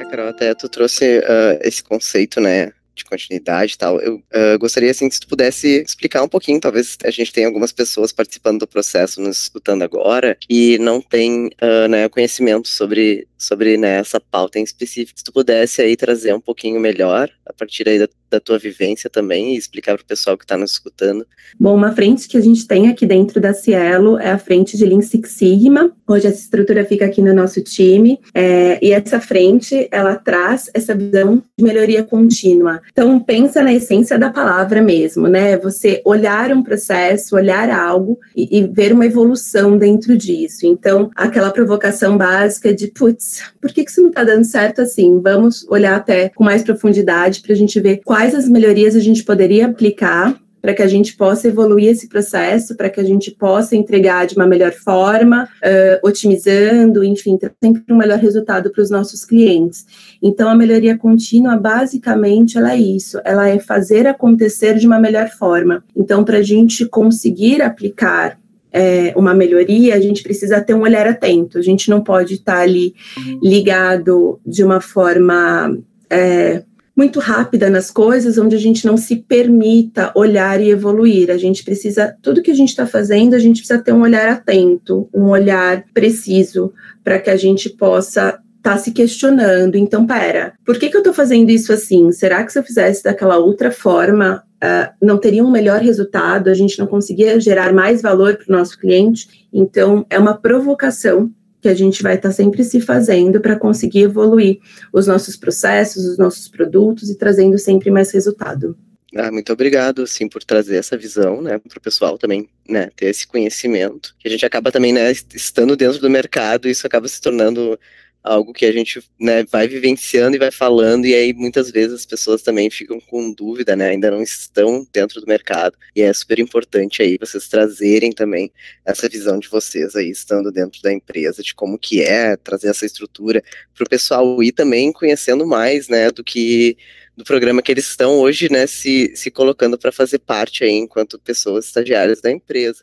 É, 0.00 0.04
Carol, 0.10 0.28
até 0.28 0.54
tu 0.54 0.68
trouxe 0.68 1.18
uh, 1.18 1.58
esse 1.62 1.82
conceito, 1.82 2.40
né, 2.40 2.72
de 2.94 3.04
continuidade 3.04 3.74
e 3.74 3.78
tal. 3.78 4.00
Eu 4.00 4.16
uh, 4.16 4.58
gostaria, 4.58 4.90
assim, 4.90 5.10
se 5.10 5.20
tu 5.20 5.26
pudesse 5.26 5.82
explicar 5.82 6.22
um 6.22 6.28
pouquinho, 6.28 6.60
talvez 6.60 6.96
a 7.04 7.10
gente 7.10 7.32
tenha 7.32 7.46
algumas 7.46 7.72
pessoas 7.72 8.12
participando 8.12 8.60
do 8.60 8.66
processo, 8.66 9.20
nos 9.20 9.42
escutando 9.42 9.82
agora, 9.82 10.36
e 10.48 10.78
não 10.78 11.00
tem 11.00 11.46
uh, 11.46 11.88
né, 11.88 12.08
conhecimento 12.08 12.68
sobre, 12.68 13.26
sobre 13.36 13.76
né, 13.76 13.98
essa 13.98 14.20
pauta 14.20 14.58
em 14.58 14.62
específico. 14.62 15.18
Se 15.18 15.24
tu 15.24 15.32
pudesse 15.32 15.82
aí 15.82 15.96
trazer 15.96 16.34
um 16.34 16.40
pouquinho 16.40 16.80
melhor, 16.80 17.30
a 17.46 17.52
partir 17.52 17.88
aí 17.88 17.98
da, 17.98 18.08
da 18.34 18.40
tua 18.40 18.58
vivência 18.58 19.08
também, 19.08 19.54
e 19.54 19.58
explicar 19.58 19.94
para 19.94 20.02
o 20.02 20.06
pessoal 20.06 20.36
que 20.36 20.44
está 20.44 20.56
nos 20.56 20.72
escutando. 20.72 21.26
Bom, 21.58 21.74
uma 21.74 21.92
frente 21.92 22.28
que 22.28 22.36
a 22.36 22.40
gente 22.40 22.66
tem 22.66 22.88
aqui 22.88 23.06
dentro 23.06 23.40
da 23.40 23.54
Cielo 23.54 24.18
é 24.18 24.30
a 24.30 24.38
frente 24.38 24.76
de 24.76 24.84
Lean 24.84 25.00
Six 25.00 25.30
Sigma. 25.30 25.92
Hoje 26.06 26.26
essa 26.26 26.40
estrutura 26.40 26.84
fica 26.84 27.04
aqui 27.04 27.22
no 27.22 27.34
nosso 27.34 27.60
time, 27.62 28.18
é, 28.34 28.78
e 28.84 28.92
essa 28.92 29.20
frente, 29.20 29.88
ela 29.90 30.16
traz 30.16 30.70
essa 30.74 30.94
visão 30.94 31.42
de 31.56 31.64
melhoria 31.64 32.02
contínua. 32.02 32.80
Então, 32.90 33.18
pensa 33.20 33.62
na 33.62 33.72
essência 33.72 34.18
da 34.18 34.30
palavra 34.30 34.82
mesmo, 34.82 35.28
né? 35.28 35.56
Você 35.58 36.02
olhar 36.04 36.52
um 36.52 36.62
processo, 36.62 37.36
olhar 37.36 37.70
algo 37.70 38.18
e, 38.36 38.58
e 38.58 38.66
ver 38.66 38.92
uma 38.92 39.06
evolução 39.06 39.76
dentro 39.76 40.16
disso. 40.16 40.66
Então, 40.66 41.10
aquela 41.14 41.50
provocação 41.50 42.16
básica 42.16 42.74
de, 42.74 42.88
putz, 42.88 43.42
por 43.60 43.72
que, 43.72 43.84
que 43.84 43.90
isso 43.90 44.02
não 44.02 44.08
está 44.08 44.24
dando 44.24 44.44
certo 44.44 44.82
assim? 44.82 45.20
Vamos 45.20 45.66
olhar 45.68 45.96
até 45.96 46.30
com 46.30 46.44
mais 46.44 46.62
profundidade 46.62 47.40
para 47.40 47.52
a 47.52 47.56
gente 47.56 47.80
ver 47.80 48.00
quais 48.04 48.23
as 48.32 48.48
melhorias 48.48 48.94
a 48.94 49.00
gente 49.00 49.24
poderia 49.24 49.66
aplicar 49.66 50.38
para 50.64 50.72
que 50.72 50.82
a 50.82 50.86
gente 50.86 51.14
possa 51.14 51.46
evoluir 51.46 51.90
esse 51.90 52.08
processo, 52.08 52.74
para 52.74 52.88
que 52.88 52.98
a 52.98 53.04
gente 53.04 53.30
possa 53.30 53.76
entregar 53.76 54.26
de 54.26 54.34
uma 54.34 54.46
melhor 54.46 54.72
forma, 54.72 55.44
uh, 55.44 56.08
otimizando, 56.08 57.04
enfim, 57.04 57.38
sempre 57.62 57.82
um 57.90 57.98
melhor 57.98 58.18
resultado 58.18 58.70
para 58.70 58.80
os 58.80 58.88
nossos 58.88 59.26
clientes. 59.26 59.84
Então, 60.22 60.48
a 60.48 60.54
melhoria 60.54 60.96
contínua, 60.96 61.54
basicamente, 61.58 62.56
ela 62.56 62.72
é 62.72 62.78
isso, 62.78 63.20
ela 63.26 63.46
é 63.46 63.58
fazer 63.58 64.06
acontecer 64.06 64.78
de 64.78 64.86
uma 64.86 64.98
melhor 64.98 65.28
forma. 65.28 65.84
Então, 65.94 66.24
para 66.24 66.38
a 66.38 66.42
gente 66.42 66.86
conseguir 66.86 67.60
aplicar 67.60 68.38
é, 68.72 69.12
uma 69.14 69.34
melhoria, 69.34 69.94
a 69.94 70.00
gente 70.00 70.22
precisa 70.22 70.62
ter 70.62 70.72
um 70.72 70.80
olhar 70.80 71.06
atento. 71.06 71.58
A 71.58 71.62
gente 71.62 71.90
não 71.90 72.00
pode 72.02 72.36
estar 72.36 72.60
ali 72.60 72.94
ligado 73.42 74.40
de 74.46 74.64
uma 74.64 74.80
forma 74.80 75.78
é, 76.08 76.62
muito 76.96 77.18
rápida 77.18 77.68
nas 77.68 77.90
coisas, 77.90 78.38
onde 78.38 78.54
a 78.54 78.58
gente 78.58 78.86
não 78.86 78.96
se 78.96 79.16
permita 79.16 80.12
olhar 80.14 80.60
e 80.60 80.70
evoluir. 80.70 81.30
A 81.30 81.36
gente 81.36 81.64
precisa, 81.64 82.16
tudo 82.22 82.42
que 82.42 82.50
a 82.50 82.54
gente 82.54 82.68
está 82.68 82.86
fazendo, 82.86 83.34
a 83.34 83.38
gente 83.38 83.58
precisa 83.58 83.82
ter 83.82 83.92
um 83.92 84.02
olhar 84.02 84.28
atento, 84.28 85.08
um 85.12 85.28
olhar 85.28 85.84
preciso, 85.92 86.72
para 87.02 87.18
que 87.18 87.30
a 87.30 87.36
gente 87.36 87.68
possa 87.68 88.38
tá 88.64 88.78
se 88.78 88.92
questionando, 88.92 89.76
então, 89.76 90.06
pera, 90.06 90.54
por 90.64 90.78
que, 90.78 90.88
que 90.88 90.96
eu 90.96 91.00
estou 91.00 91.12
fazendo 91.12 91.50
isso 91.50 91.70
assim? 91.70 92.10
Será 92.10 92.42
que 92.42 92.50
se 92.50 92.58
eu 92.58 92.62
fizesse 92.62 93.04
daquela 93.04 93.36
outra 93.36 93.70
forma, 93.70 94.42
uh, 94.56 94.90
não 95.02 95.18
teria 95.18 95.44
um 95.44 95.50
melhor 95.50 95.82
resultado? 95.82 96.48
A 96.48 96.54
gente 96.54 96.78
não 96.78 96.86
conseguia 96.86 97.38
gerar 97.38 97.74
mais 97.74 98.00
valor 98.00 98.38
para 98.38 98.48
o 98.48 98.56
nosso 98.56 98.78
cliente? 98.78 99.46
Então, 99.52 100.06
é 100.08 100.18
uma 100.18 100.32
provocação 100.32 101.30
que 101.64 101.68
a 101.70 101.74
gente 101.74 102.02
vai 102.02 102.16
estar 102.16 102.28
tá 102.28 102.34
sempre 102.34 102.62
se 102.62 102.78
fazendo 102.78 103.40
para 103.40 103.58
conseguir 103.58 104.02
evoluir 104.02 104.58
os 104.92 105.06
nossos 105.06 105.34
processos, 105.34 106.04
os 106.04 106.18
nossos 106.18 106.46
produtos 106.46 107.08
e 107.08 107.16
trazendo 107.16 107.58
sempre 107.58 107.90
mais 107.90 108.10
resultado. 108.10 108.76
Ah, 109.16 109.32
muito 109.32 109.50
obrigado, 109.50 110.06
sim, 110.06 110.28
por 110.28 110.44
trazer 110.44 110.76
essa 110.76 110.94
visão, 110.94 111.40
né, 111.40 111.58
para 111.58 111.78
o 111.78 111.80
pessoal 111.80 112.18
também, 112.18 112.50
né, 112.68 112.90
ter 112.94 113.06
esse 113.06 113.26
conhecimento. 113.26 114.14
Que 114.18 114.28
a 114.28 114.30
gente 114.30 114.44
acaba 114.44 114.70
também, 114.70 114.92
né, 114.92 115.10
estando 115.34 115.74
dentro 115.74 115.98
do 116.00 116.10
mercado, 116.10 116.68
isso 116.68 116.86
acaba 116.86 117.08
se 117.08 117.18
tornando 117.18 117.80
algo 118.24 118.54
que 118.54 118.64
a 118.64 118.72
gente 118.72 119.02
né, 119.20 119.44
vai 119.44 119.68
vivenciando 119.68 120.34
e 120.34 120.38
vai 120.38 120.50
falando, 120.50 121.04
e 121.04 121.14
aí 121.14 121.34
muitas 121.34 121.70
vezes 121.70 121.92
as 121.92 122.06
pessoas 122.06 122.42
também 122.42 122.70
ficam 122.70 122.98
com 122.98 123.30
dúvida, 123.30 123.76
né, 123.76 123.90
ainda 123.90 124.10
não 124.10 124.22
estão 124.22 124.86
dentro 124.90 125.20
do 125.20 125.26
mercado, 125.26 125.76
e 125.94 126.00
é 126.00 126.10
super 126.12 126.38
importante 126.38 127.02
aí 127.02 127.18
vocês 127.20 127.46
trazerem 127.46 128.10
também 128.10 128.50
essa 128.82 129.08
visão 129.10 129.38
de 129.38 129.48
vocês 129.48 129.94
aí, 129.94 130.08
estando 130.08 130.50
dentro 130.50 130.80
da 130.80 130.90
empresa, 130.90 131.42
de 131.42 131.54
como 131.54 131.78
que 131.78 132.02
é, 132.02 132.34
trazer 132.36 132.68
essa 132.68 132.86
estrutura 132.86 133.42
para 133.74 133.84
o 133.84 133.88
pessoal 133.88 134.42
ir 134.42 134.52
também 134.52 134.90
conhecendo 134.90 135.46
mais, 135.46 135.88
né, 135.88 136.10
do 136.10 136.24
que 136.24 136.78
do 137.16 137.22
programa 137.22 137.62
que 137.62 137.70
eles 137.70 137.86
estão 137.86 138.18
hoje, 138.18 138.50
né, 138.50 138.66
se, 138.66 139.14
se 139.14 139.30
colocando 139.30 139.78
para 139.78 139.92
fazer 139.92 140.18
parte 140.18 140.64
aí 140.64 140.72
enquanto 140.72 141.18
pessoas 141.18 141.66
estagiárias 141.66 142.20
da 142.20 142.30
empresa. 142.30 142.82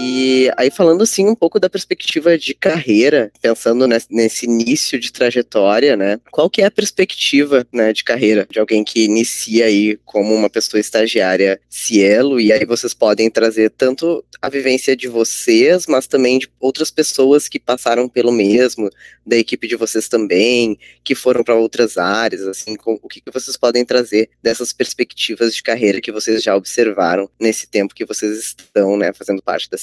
E 0.00 0.48
aí, 0.56 0.70
falando 0.70 1.02
assim 1.02 1.26
um 1.26 1.34
pouco 1.34 1.58
da 1.58 1.68
perspectiva 1.68 2.38
de 2.38 2.54
carreira, 2.54 3.32
pensando 3.42 3.84
nesse 4.08 4.46
início 4.46 4.98
de 4.98 5.12
trajetória, 5.12 5.96
né? 5.96 6.20
Qual 6.30 6.48
que 6.48 6.62
é 6.62 6.66
a 6.66 6.70
perspectiva 6.70 7.66
né, 7.72 7.92
de 7.92 8.04
carreira 8.04 8.46
de 8.48 8.60
alguém 8.60 8.84
que 8.84 9.04
inicia 9.04 9.66
aí 9.66 9.98
como 10.04 10.32
uma 10.32 10.48
pessoa 10.48 10.80
estagiária 10.80 11.60
Cielo? 11.68 12.40
E 12.40 12.52
aí 12.52 12.64
vocês 12.64 12.94
podem 12.94 13.28
trazer 13.28 13.70
tanto 13.70 14.24
a 14.40 14.48
vivência 14.48 14.96
de 14.96 15.08
vocês, 15.08 15.86
mas 15.88 16.06
também 16.06 16.38
de 16.38 16.48
outras 16.60 16.92
pessoas 16.92 17.48
que 17.48 17.58
passaram 17.58 18.08
pelo 18.08 18.30
mesmo, 18.30 18.88
da 19.26 19.36
equipe 19.36 19.66
de 19.66 19.74
vocês 19.74 20.08
também, 20.08 20.78
que 21.02 21.14
foram 21.14 21.42
para 21.42 21.56
outras 21.56 21.98
áreas, 21.98 22.42
assim, 22.42 22.76
com, 22.76 22.98
o 23.02 23.08
que, 23.08 23.20
que 23.20 23.30
vocês 23.32 23.56
podem 23.56 23.84
trazer 23.84 24.30
dessas 24.42 24.72
perspectivas 24.72 25.54
de 25.54 25.62
carreira 25.62 26.00
que 26.00 26.12
vocês 26.12 26.42
já 26.42 26.54
observaram 26.54 27.28
nesse 27.38 27.66
tempo 27.66 27.94
que 27.94 28.04
vocês 28.04 28.38
estão, 28.38 28.96
né, 28.96 29.12
fazendo 29.12 29.42
parte 29.42 29.68
da 29.68 29.76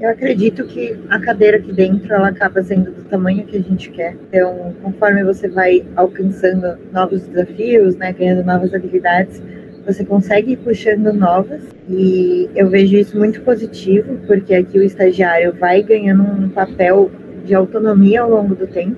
Eu 0.00 0.10
acredito 0.10 0.64
que 0.66 0.98
a 1.08 1.20
cadeira 1.20 1.58
aqui 1.58 1.72
dentro, 1.72 2.12
ela 2.12 2.28
acaba 2.28 2.60
sendo 2.62 2.90
do 2.90 3.04
tamanho 3.04 3.44
que 3.44 3.56
a 3.56 3.60
gente 3.60 3.90
quer. 3.90 4.16
Então, 4.28 4.74
conforme 4.82 5.22
você 5.22 5.48
vai 5.48 5.84
alcançando 5.94 6.76
novos 6.92 7.22
desafios, 7.28 7.94
né, 7.96 8.12
ganhando 8.12 8.44
novas 8.44 8.74
habilidades, 8.74 9.40
você 9.86 10.04
consegue 10.04 10.52
ir 10.52 10.56
puxando 10.56 11.12
novas 11.12 11.62
e 11.88 12.48
eu 12.54 12.68
vejo 12.68 12.96
isso 12.96 13.16
muito 13.16 13.40
positivo, 13.42 14.18
porque 14.26 14.54
aqui 14.54 14.78
o 14.78 14.82
estagiário 14.82 15.52
vai 15.52 15.82
ganhando 15.82 16.22
um 16.22 16.48
papel 16.48 17.10
de 17.44 17.54
autonomia 17.54 18.22
ao 18.22 18.30
longo 18.30 18.54
do 18.54 18.66
tempo, 18.66 18.96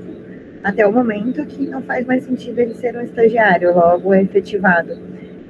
até 0.62 0.86
o 0.86 0.92
momento 0.92 1.44
que 1.46 1.66
não 1.66 1.82
faz 1.82 2.06
mais 2.06 2.24
sentido 2.24 2.58
ele 2.58 2.74
ser 2.74 2.96
um 2.96 3.02
estagiário, 3.02 3.74
logo 3.74 4.14
é 4.14 4.22
efetivado. 4.22 4.96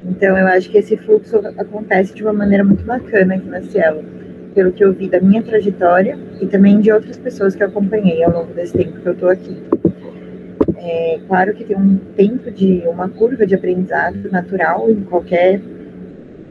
Então 0.04 0.36
eu 0.36 0.46
acho 0.48 0.70
que 0.70 0.78
esse 0.78 0.96
fluxo 0.96 1.36
acontece 1.56 2.14
de 2.14 2.22
uma 2.22 2.32
maneira 2.32 2.64
muito 2.64 2.84
bacana 2.84 3.34
aqui 3.34 3.48
na 3.48 3.62
Cielo, 3.62 4.04
pelo 4.54 4.72
que 4.72 4.84
eu 4.84 4.92
vi 4.92 5.08
da 5.08 5.20
minha 5.20 5.42
trajetória 5.42 6.18
e 6.40 6.46
também 6.46 6.80
de 6.80 6.92
outras 6.92 7.18
pessoas 7.18 7.54
que 7.54 7.62
eu 7.62 7.66
acompanhei 7.66 8.22
ao 8.22 8.32
longo 8.32 8.54
desse 8.54 8.72
tempo 8.72 9.00
que 9.00 9.06
eu 9.06 9.12
estou 9.12 9.28
aqui. 9.28 9.62
É 10.78 11.18
claro 11.26 11.54
que 11.54 11.64
tem 11.64 11.76
um 11.76 11.96
tempo 12.16 12.50
de 12.50 12.82
uma 12.86 13.08
curva 13.08 13.46
de 13.46 13.54
aprendizado 13.54 14.30
natural 14.30 14.90
em 14.90 15.02
qualquer 15.02 15.60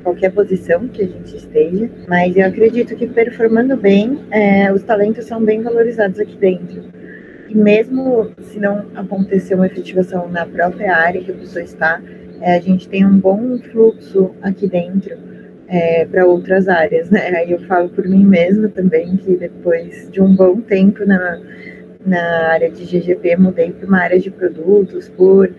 qualquer 0.04 0.32
posição 0.32 0.86
que 0.89 1.02
a 1.02 1.08
gente 1.08 1.38
esteja, 1.38 1.89
mas 2.10 2.36
eu 2.36 2.46
acredito 2.46 2.94
que 2.94 3.08
performando 3.08 3.78
bem, 3.78 4.20
é, 4.32 4.70
os 4.74 4.84
talentos 4.84 5.24
são 5.24 5.42
bem 5.42 5.62
valorizados 5.62 6.20
aqui 6.20 6.36
dentro. 6.36 6.84
E 7.48 7.56
mesmo 7.56 8.32
se 8.42 8.60
não 8.60 8.86
acontecer 8.96 9.56
uma 9.56 9.66
efetivação 9.66 10.28
na 10.28 10.46
própria 10.46 10.94
área 10.94 11.24
que 11.24 11.32
a 11.32 11.36
pessoa 11.36 11.63
está, 11.63 12.02
é, 12.42 12.58
a 12.58 12.60
gente 12.60 12.89
tem 12.89 13.06
um 13.06 13.18
bom 13.18 13.58
fluxo 13.60 14.32
aqui 14.42 14.68
dentro 14.68 15.18
é, 15.73 16.05
para 16.05 16.25
outras 16.25 16.67
áreas, 16.67 17.09
né? 17.09 17.29
Aí 17.36 17.51
eu 17.51 17.59
falo 17.62 17.89
por 17.89 18.07
mim 18.07 18.23
mesma 18.23 18.69
também 18.69 19.17
que 19.17 19.36
depois 19.36 20.07
de 20.12 20.21
um 20.21 20.36
bom 20.36 20.62
tempo 20.62 21.03
na 21.05 21.41
na 22.05 22.51
área 22.51 22.69
de 22.69 22.83
GGP, 22.83 23.38
mudei 23.38 23.71
para 23.71 23.88
uma 23.88 23.99
área 23.99 24.19
de 24.19 24.29
produtos 24.29 25.07
por 25.09 25.49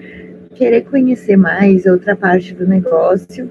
querer 0.55 0.83
conhecer 0.83 1.37
mais 1.37 1.87
outra 1.87 2.15
parte 2.15 2.55
do 2.55 2.67
negócio 2.67 3.49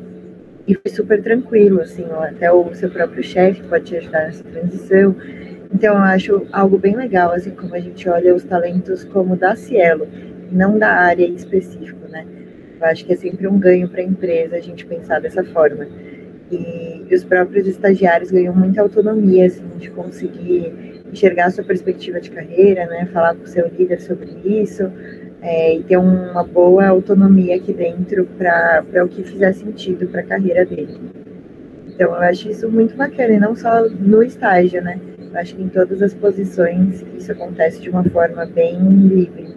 e 0.67 0.75
foi 0.75 0.91
super 0.91 1.21
tranquilo, 1.21 1.81
assim, 1.81 2.05
até 2.21 2.51
o 2.51 2.73
seu 2.73 2.89
próprio 2.89 3.23
chefe 3.23 3.63
pode 3.63 3.85
te 3.85 3.97
ajudar 3.97 4.27
nessa 4.27 4.43
transição. 4.43 5.15
Então, 5.73 5.95
eu 5.95 6.03
acho 6.03 6.47
algo 6.51 6.77
bem 6.77 6.95
legal, 6.95 7.31
assim, 7.31 7.49
como 7.49 7.75
a 7.75 7.79
gente 7.79 8.07
olha 8.07 8.33
os 8.33 8.43
talentos 8.43 9.03
como 9.05 9.35
da 9.35 9.55
Cielo, 9.55 10.07
não 10.51 10.77
da 10.77 10.89
área 10.89 11.25
em 11.25 11.33
específico, 11.33 12.07
né? 12.07 12.25
Eu 12.79 12.85
acho 12.85 13.05
que 13.05 13.13
é 13.13 13.15
sempre 13.15 13.47
um 13.47 13.59
ganho 13.59 13.89
para 13.89 14.01
a 14.01 14.05
empresa 14.05 14.55
a 14.55 14.61
gente 14.61 14.85
pensar 14.85 15.19
dessa 15.19 15.43
forma. 15.43 15.87
E, 16.55 17.13
os 17.13 17.23
próprios 17.23 17.67
estagiários 17.67 18.31
ganham 18.31 18.55
muita 18.55 18.81
autonomia, 18.81 19.45
assim, 19.45 19.67
de 19.77 19.89
conseguir 19.91 20.73
enxergar 21.11 21.45
a 21.45 21.51
sua 21.51 21.63
perspectiva 21.63 22.19
de 22.19 22.31
carreira, 22.31 22.87
né? 22.87 23.07
Falar 23.13 23.35
com 23.35 23.43
o 23.43 23.47
seu 23.47 23.67
líder 23.67 24.01
sobre 24.01 24.31
isso 24.43 24.91
é, 25.41 25.75
e 25.75 25.83
ter 25.83 25.97
uma 25.97 26.43
boa 26.43 26.87
autonomia 26.87 27.55
aqui 27.55 27.73
dentro 27.73 28.25
para 28.37 28.83
o 29.03 29.07
que 29.07 29.23
fizer 29.23 29.53
sentido 29.53 30.07
para 30.07 30.21
a 30.21 30.23
carreira 30.23 30.65
dele. 30.65 30.97
Então, 31.87 32.07
eu 32.15 32.21
acho 32.21 32.49
isso 32.49 32.67
muito 32.69 32.95
bacana, 32.95 33.33
e 33.33 33.39
não 33.39 33.55
só 33.55 33.87
no 33.87 34.23
estágio, 34.23 34.81
né? 34.81 34.99
Eu 35.31 35.39
acho 35.39 35.55
que 35.55 35.61
em 35.61 35.69
todas 35.69 36.01
as 36.01 36.13
posições 36.13 37.05
isso 37.15 37.31
acontece 37.31 37.79
de 37.81 37.89
uma 37.89 38.03
forma 38.05 38.45
bem 38.45 38.79
livre. 38.79 39.53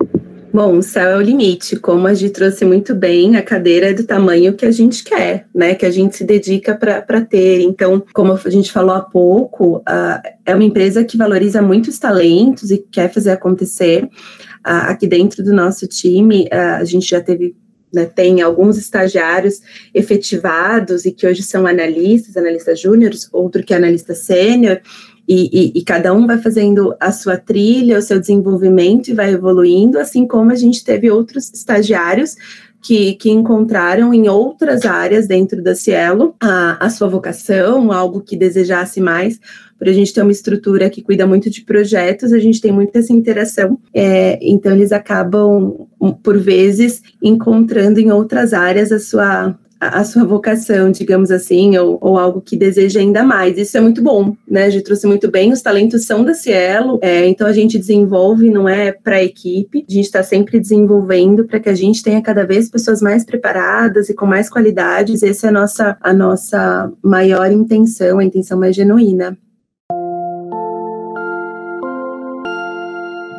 Bom, 0.56 0.78
o 0.78 0.82
céu 0.82 1.10
é 1.10 1.16
o 1.18 1.20
limite. 1.20 1.76
Como 1.76 2.06
a 2.06 2.14
gente 2.14 2.32
trouxe 2.32 2.64
muito 2.64 2.94
bem, 2.94 3.36
a 3.36 3.42
cadeira 3.42 3.90
é 3.90 3.92
do 3.92 4.04
tamanho 4.04 4.54
que 4.54 4.64
a 4.64 4.70
gente 4.70 5.04
quer, 5.04 5.46
né? 5.54 5.74
Que 5.74 5.84
a 5.84 5.90
gente 5.90 6.16
se 6.16 6.24
dedica 6.24 6.74
para 6.74 7.20
ter. 7.20 7.60
Então, 7.60 8.02
como 8.14 8.32
a 8.32 8.48
gente 8.48 8.72
falou 8.72 8.94
há 8.94 9.02
pouco, 9.02 9.76
uh, 9.80 10.18
é 10.46 10.54
uma 10.54 10.64
empresa 10.64 11.04
que 11.04 11.18
valoriza 11.18 11.60
muitos 11.60 11.98
talentos 11.98 12.70
e 12.70 12.78
quer 12.78 13.12
fazer 13.12 13.32
acontecer. 13.32 14.04
Uh, 14.04 14.88
aqui 14.88 15.06
dentro 15.06 15.44
do 15.44 15.52
nosso 15.52 15.86
time, 15.86 16.44
uh, 16.44 16.80
a 16.80 16.84
gente 16.84 17.06
já 17.06 17.20
teve 17.20 17.54
né, 17.92 18.06
tem 18.06 18.40
alguns 18.40 18.78
estagiários 18.78 19.60
efetivados 19.92 21.04
e 21.04 21.12
que 21.12 21.26
hoje 21.26 21.42
são 21.42 21.66
analistas, 21.66 22.34
analistas 22.34 22.80
júniores, 22.80 23.28
outro 23.30 23.62
que 23.62 23.74
é 23.74 23.76
analista 23.76 24.14
sênior, 24.14 24.80
e, 25.28 25.50
e, 25.52 25.78
e, 25.78 25.82
cada 25.82 26.12
um 26.14 26.26
vai 26.26 26.38
fazendo 26.38 26.94
a 27.00 27.10
sua 27.10 27.36
trilha, 27.36 27.98
o 27.98 28.02
seu 28.02 28.20
desenvolvimento 28.20 29.08
e 29.08 29.14
vai 29.14 29.32
evoluindo, 29.32 29.98
assim 29.98 30.26
como 30.26 30.52
a 30.52 30.54
gente 30.54 30.84
teve 30.84 31.10
outros 31.10 31.50
estagiários 31.52 32.36
que, 32.80 33.14
que 33.14 33.30
encontraram 33.30 34.14
em 34.14 34.28
outras 34.28 34.84
áreas 34.86 35.26
dentro 35.26 35.60
da 35.60 35.74
Cielo 35.74 36.36
a, 36.40 36.86
a 36.86 36.88
sua 36.88 37.08
vocação, 37.08 37.90
algo 37.90 38.20
que 38.20 38.36
desejasse 38.36 39.00
mais, 39.00 39.40
por 39.76 39.88
a 39.88 39.92
gente 39.92 40.14
ter 40.14 40.22
uma 40.22 40.30
estrutura 40.30 40.88
que 40.88 41.02
cuida 41.02 41.26
muito 41.26 41.50
de 41.50 41.62
projetos, 41.62 42.32
a 42.32 42.38
gente 42.38 42.60
tem 42.60 42.72
muita 42.72 43.00
essa 43.00 43.12
interação, 43.12 43.78
é, 43.92 44.38
então 44.40 44.72
eles 44.72 44.92
acabam, 44.92 45.86
por 46.22 46.38
vezes, 46.38 47.02
encontrando 47.20 47.98
em 47.98 48.10
outras 48.12 48.52
áreas 48.52 48.92
a 48.92 49.00
sua, 49.00 49.58
a, 49.80 50.04
sua 50.04 50.24
vocação, 50.24 50.90
digamos 50.90 51.30
assim, 51.30 51.76
ou, 51.76 51.98
ou, 52.00 52.18
algo 52.18 52.40
que 52.40 52.56
deseja 52.56 53.00
ainda 53.00 53.22
mais. 53.22 53.58
Isso 53.58 53.76
é 53.76 53.80
muito 53.80 54.02
bom, 54.02 54.36
né? 54.48 54.64
A 54.64 54.70
gente 54.70 54.84
trouxe 54.84 55.06
muito 55.06 55.30
bem, 55.30 55.52
os 55.52 55.62
talentos 55.62 56.04
são 56.04 56.24
da 56.24 56.34
Cielo, 56.34 56.98
é, 57.02 57.26
então 57.26 57.46
a 57.46 57.52
gente 57.52 57.78
desenvolve, 57.78 58.50
não 58.50 58.68
é 58.68 58.92
para 58.92 59.16
a 59.16 59.22
equipe, 59.22 59.84
a 59.88 59.92
gente 59.92 60.06
está 60.06 60.22
sempre 60.22 60.58
desenvolvendo 60.58 61.44
para 61.44 61.60
que 61.60 61.68
a 61.68 61.74
gente 61.74 62.02
tenha 62.02 62.22
cada 62.22 62.44
vez 62.44 62.70
pessoas 62.70 63.00
mais 63.00 63.24
preparadas 63.24 64.08
e 64.08 64.14
com 64.14 64.26
mais 64.26 64.48
qualidades. 64.48 65.22
Essa 65.22 65.46
é 65.46 65.50
a 65.50 65.52
nossa, 65.52 65.96
a 66.00 66.12
nossa 66.12 66.92
maior 67.02 67.50
intenção, 67.52 68.18
a 68.18 68.24
intenção 68.24 68.58
mais 68.58 68.74
genuína. 68.74 69.36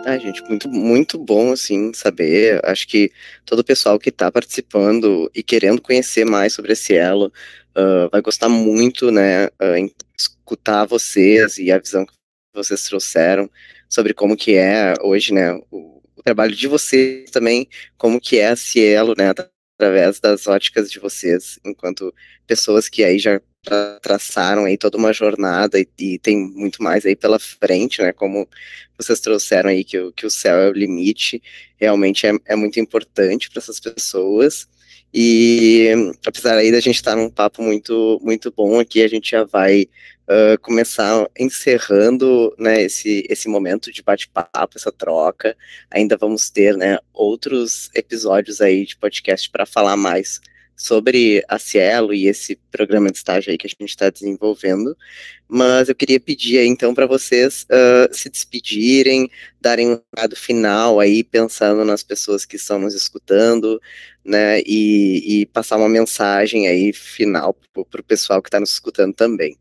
Ah, 0.09 0.17
gente, 0.17 0.41
muito, 0.43 0.69
muito 0.69 1.17
bom, 1.17 1.51
assim, 1.51 1.91
saber. 1.93 2.61
Acho 2.63 2.87
que 2.87 3.11
todo 3.45 3.59
o 3.59 3.63
pessoal 3.63 3.99
que 3.99 4.07
está 4.07 4.31
participando 4.31 5.29
e 5.35 5.43
querendo 5.43 5.81
conhecer 5.81 6.23
mais 6.23 6.53
sobre 6.53 6.71
esse 6.71 6.95
elo 6.95 7.25
uh, 7.75 8.09
vai 8.09 8.21
gostar 8.21 8.47
muito, 8.47 9.11
né, 9.11 9.47
uh, 9.47 9.93
escutar 10.17 10.85
vocês 10.85 11.57
e 11.57 11.73
a 11.73 11.77
visão 11.77 12.05
que 12.05 12.13
vocês 12.53 12.83
trouxeram 12.83 13.49
sobre 13.89 14.13
como 14.13 14.37
que 14.37 14.55
é 14.55 14.93
hoje, 15.01 15.33
né, 15.33 15.51
o, 15.69 16.01
o 16.15 16.23
trabalho 16.23 16.55
de 16.55 16.67
vocês 16.67 17.29
também, 17.29 17.67
como 17.97 18.21
que 18.21 18.37
é 18.37 18.47
a 18.47 18.55
Cielo, 18.55 19.13
né, 19.17 19.33
através 19.77 20.19
das 20.19 20.47
óticas 20.47 20.91
de 20.91 20.99
vocês, 20.99 21.59
enquanto 21.63 22.13
pessoas 22.47 22.89
que 22.89 23.03
aí 23.03 23.19
já 23.19 23.39
traçaram 24.01 24.65
aí 24.65 24.77
toda 24.77 24.97
uma 24.97 25.13
jornada 25.13 25.79
e, 25.79 25.87
e, 25.99 26.19
tem 26.19 26.37
muito 26.37 26.81
mais 26.81 27.05
aí 27.05 27.15
pela 27.15 27.37
frente, 27.37 28.01
né? 28.01 28.11
Como 28.13 28.47
vocês 28.97 29.19
trouxeram 29.19 29.69
aí 29.69 29.83
que, 29.83 30.11
que 30.13 30.25
o 30.25 30.29
céu 30.29 30.57
é 30.57 30.69
o 30.69 30.73
limite, 30.73 31.41
realmente 31.75 32.25
é, 32.25 32.31
é 32.45 32.55
muito 32.55 32.79
importante 32.79 33.49
para 33.49 33.59
essas 33.59 33.79
pessoas. 33.79 34.67
E 35.13 36.13
apesar 36.25 36.57
aí 36.57 36.71
da 36.71 36.79
gente 36.79 36.95
estar 36.95 37.11
tá 37.11 37.17
num 37.17 37.29
papo 37.29 37.61
muito 37.61 38.19
muito 38.21 38.51
bom 38.51 38.79
aqui, 38.79 39.01
a 39.01 39.07
gente 39.07 39.31
já 39.31 39.43
vai 39.43 39.87
uh, 40.27 40.59
começar 40.61 41.27
encerrando 41.37 42.53
né, 42.57 42.83
esse, 42.83 43.25
esse 43.29 43.47
momento 43.47 43.91
de 43.91 44.03
bate-papo, 44.03 44.77
essa 44.77 44.91
troca. 44.91 45.55
Ainda 45.89 46.17
vamos 46.17 46.49
ter 46.49 46.75
né, 46.75 46.99
outros 47.13 47.89
episódios 47.95 48.61
aí 48.61 48.85
de 48.85 48.97
podcast 48.97 49.49
para 49.49 49.65
falar 49.65 49.97
mais 49.97 50.41
sobre 50.77 51.43
a 51.49 51.57
Cielo 51.57 52.13
e 52.13 52.27
esse 52.27 52.55
programa 52.71 53.09
de 53.09 53.17
estágio 53.17 53.51
aí 53.51 53.57
que 53.57 53.65
a 53.65 53.69
gente 53.69 53.89
está 53.89 54.11
desenvolvendo, 54.11 54.95
mas 55.47 55.89
eu 55.89 55.95
queria 55.95 56.19
pedir 56.19 56.59
aí, 56.59 56.67
então 56.67 56.93
para 56.93 57.07
vocês 57.07 57.65
uh, 57.71 58.13
se 58.15 58.29
despedirem, 58.29 59.27
darem 59.59 59.89
um 59.89 59.99
recado 60.15 60.35
final 60.35 60.99
aí, 60.99 61.23
pensando 61.23 61.83
nas 61.83 62.03
pessoas 62.03 62.45
que 62.45 62.57
estão 62.57 62.77
nos 62.77 62.93
escutando, 62.93 63.81
né, 64.23 64.59
e, 64.61 65.41
e 65.41 65.45
passar 65.47 65.77
uma 65.77 65.89
mensagem 65.89 66.67
aí 66.67 66.93
final 66.93 67.55
para 67.89 68.01
o 68.01 68.03
pessoal 68.03 68.41
que 68.41 68.49
está 68.49 68.59
nos 68.59 68.71
escutando 68.71 69.15
também. 69.15 69.57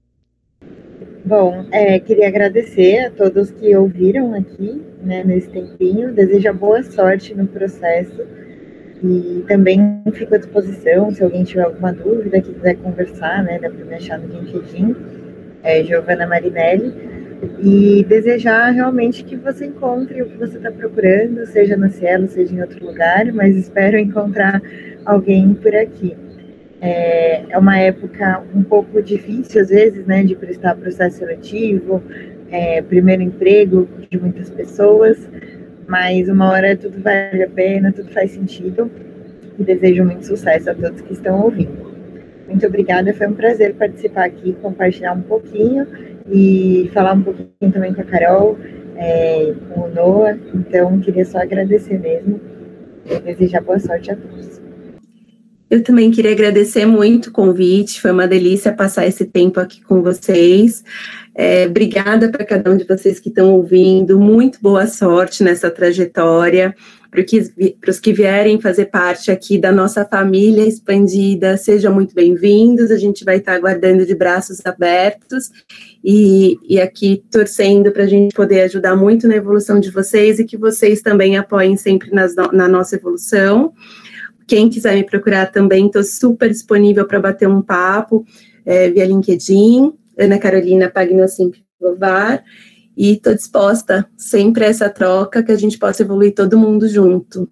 Bom, 1.24 1.66
é, 1.72 1.98
queria 1.98 2.28
agradecer 2.28 3.06
a 3.06 3.10
todos 3.10 3.50
que 3.50 3.74
ouviram 3.74 4.34
aqui, 4.34 4.80
né, 5.02 5.24
nesse 5.24 5.48
tempinho. 5.48 6.12
Desejo 6.12 6.52
boa 6.52 6.82
sorte 6.84 7.34
no 7.34 7.48
processo 7.48 8.45
e 9.02 9.44
também 9.46 10.02
fico 10.12 10.34
à 10.34 10.38
disposição 10.38 11.10
se 11.10 11.22
alguém 11.22 11.44
tiver 11.44 11.62
alguma 11.62 11.92
dúvida, 11.92 12.40
que 12.40 12.52
quiser 12.52 12.76
conversar, 12.76 13.42
né, 13.44 13.58
dá 13.58 13.68
para 13.68 13.84
me 13.84 13.94
achar 13.94 14.18
no 14.18 14.26
LinkedIn, 14.26 14.96
é 15.62 15.82
Giovana 15.84 16.26
Marinelli. 16.26 17.16
E 17.62 18.02
desejar 18.08 18.70
realmente 18.70 19.22
que 19.22 19.36
você 19.36 19.66
encontre 19.66 20.22
o 20.22 20.26
que 20.26 20.38
você 20.38 20.56
está 20.56 20.70
procurando, 20.70 21.44
seja 21.46 21.76
na 21.76 21.90
Cielo, 21.90 22.28
seja 22.28 22.54
em 22.54 22.62
outro 22.62 22.84
lugar, 22.84 23.30
mas 23.32 23.54
espero 23.54 23.98
encontrar 23.98 24.62
alguém 25.04 25.52
por 25.52 25.74
aqui. 25.74 26.16
É, 26.80 27.42
é 27.50 27.58
uma 27.58 27.78
época 27.78 28.42
um 28.54 28.62
pouco 28.62 29.02
difícil, 29.02 29.60
às 29.60 29.68
vezes, 29.68 30.06
né, 30.06 30.24
de 30.24 30.34
prestar 30.34 30.76
processo 30.76 31.18
seletivo, 31.18 32.02
é, 32.50 32.80
primeiro 32.80 33.22
emprego 33.22 33.86
de 34.10 34.18
muitas 34.18 34.48
pessoas, 34.48 35.18
mas 35.86 36.28
uma 36.28 36.50
hora 36.50 36.76
tudo 36.76 37.00
vale 37.00 37.42
a 37.42 37.48
pena, 37.48 37.92
tudo 37.92 38.10
faz 38.10 38.32
sentido, 38.32 38.90
e 39.58 39.64
desejo 39.64 40.04
muito 40.04 40.26
sucesso 40.26 40.70
a 40.70 40.74
todos 40.74 41.00
que 41.00 41.12
estão 41.12 41.42
ouvindo. 41.42 41.94
Muito 42.48 42.66
obrigada, 42.66 43.12
foi 43.14 43.26
um 43.26 43.34
prazer 43.34 43.74
participar 43.74 44.24
aqui, 44.24 44.52
compartilhar 44.62 45.12
um 45.12 45.22
pouquinho 45.22 45.86
e 46.28 46.90
falar 46.92 47.14
um 47.14 47.22
pouquinho 47.22 47.72
também 47.72 47.92
com 47.92 48.00
a 48.00 48.04
Carol, 48.04 48.58
é, 48.96 49.54
com 49.70 49.80
o 49.80 49.88
Noah, 49.88 50.38
então 50.54 50.98
queria 51.00 51.24
só 51.24 51.38
agradecer 51.38 51.98
mesmo 51.98 52.40
e 53.04 53.18
desejar 53.20 53.62
boa 53.62 53.78
sorte 53.78 54.10
a 54.10 54.16
todos. 54.16 54.55
Eu 55.68 55.82
também 55.82 56.12
queria 56.12 56.30
agradecer 56.30 56.86
muito 56.86 57.26
o 57.26 57.32
convite, 57.32 58.00
foi 58.00 58.12
uma 58.12 58.28
delícia 58.28 58.72
passar 58.72 59.06
esse 59.06 59.24
tempo 59.24 59.58
aqui 59.58 59.82
com 59.82 60.00
vocês. 60.00 60.84
É, 61.34 61.66
obrigada 61.66 62.30
para 62.30 62.44
cada 62.44 62.70
um 62.70 62.76
de 62.76 62.84
vocês 62.84 63.18
que 63.18 63.28
estão 63.28 63.52
ouvindo, 63.52 64.18
muito 64.18 64.60
boa 64.62 64.86
sorte 64.86 65.42
nessa 65.42 65.70
trajetória. 65.70 66.74
Para 67.10 67.90
os 67.90 67.98
que 67.98 68.12
vierem 68.12 68.60
fazer 68.60 68.86
parte 68.86 69.30
aqui 69.30 69.58
da 69.58 69.72
nossa 69.72 70.04
família 70.04 70.66
expandida, 70.66 71.56
sejam 71.56 71.92
muito 71.92 72.14
bem-vindos. 72.14 72.90
A 72.90 72.98
gente 72.98 73.24
vai 73.24 73.38
estar 73.38 73.54
aguardando 73.54 74.04
de 74.04 74.14
braços 74.14 74.64
abertos 74.64 75.50
e, 76.04 76.58
e 76.68 76.78
aqui 76.78 77.24
torcendo 77.30 77.90
para 77.90 78.04
a 78.04 78.06
gente 78.06 78.34
poder 78.34 78.62
ajudar 78.62 78.94
muito 78.94 79.26
na 79.26 79.36
evolução 79.36 79.80
de 79.80 79.90
vocês 79.90 80.38
e 80.38 80.44
que 80.44 80.58
vocês 80.58 81.00
também 81.00 81.38
apoiem 81.38 81.76
sempre 81.76 82.10
nas, 82.10 82.34
na 82.34 82.68
nossa 82.68 82.96
evolução. 82.96 83.72
Quem 84.46 84.68
quiser 84.68 84.94
me 84.94 85.04
procurar 85.04 85.46
também, 85.50 85.86
estou 85.86 86.04
super 86.04 86.48
disponível 86.48 87.06
para 87.06 87.20
bater 87.20 87.48
um 87.48 87.60
papo 87.60 88.24
é, 88.64 88.90
via 88.90 89.04
LinkedIn, 89.04 89.92
Ana 90.18 90.38
Carolina 90.38 90.90
Pagnosim 90.90 91.50
Pivovar, 91.78 92.44
e 92.96 93.12
estou 93.12 93.34
disposta 93.34 94.08
sempre 94.16 94.64
a 94.64 94.68
essa 94.68 94.88
troca, 94.88 95.42
que 95.42 95.52
a 95.52 95.56
gente 95.56 95.78
possa 95.78 96.02
evoluir 96.02 96.34
todo 96.34 96.58
mundo 96.58 96.88
junto. 96.88 97.48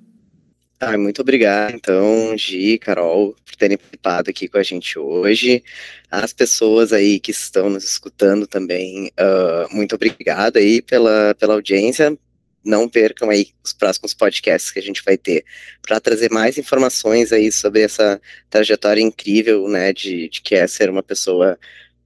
Ah, 0.80 0.98
muito 0.98 1.22
obrigado, 1.22 1.74
então, 1.74 2.36
Gi, 2.36 2.78
Carol, 2.78 3.34
por 3.44 3.56
terem 3.56 3.76
participado 3.76 4.30
aqui 4.30 4.48
com 4.48 4.58
a 4.58 4.62
gente 4.62 4.98
hoje. 4.98 5.62
As 6.10 6.32
pessoas 6.32 6.92
aí 6.92 7.18
que 7.18 7.30
estão 7.30 7.70
nos 7.70 7.84
escutando 7.84 8.46
também, 8.46 9.10
uh, 9.18 9.74
muito 9.74 9.94
obrigado 9.94 10.56
aí 10.56 10.82
pela, 10.82 11.34
pela 11.38 11.54
audiência 11.54 12.16
não 12.64 12.88
percam 12.88 13.28
aí 13.30 13.48
os 13.62 13.72
próximos 13.72 14.14
podcasts 14.14 14.70
que 14.70 14.78
a 14.78 14.82
gente 14.82 15.02
vai 15.04 15.16
ter 15.16 15.44
para 15.82 16.00
trazer 16.00 16.30
mais 16.30 16.56
informações 16.56 17.32
aí 17.32 17.52
sobre 17.52 17.82
essa 17.82 18.20
trajetória 18.48 19.02
incrível, 19.02 19.68
né, 19.68 19.92
de, 19.92 20.28
de 20.28 20.40
que 20.40 20.54
é 20.54 20.66
ser 20.66 20.88
uma 20.88 21.02
pessoa, 21.02 21.58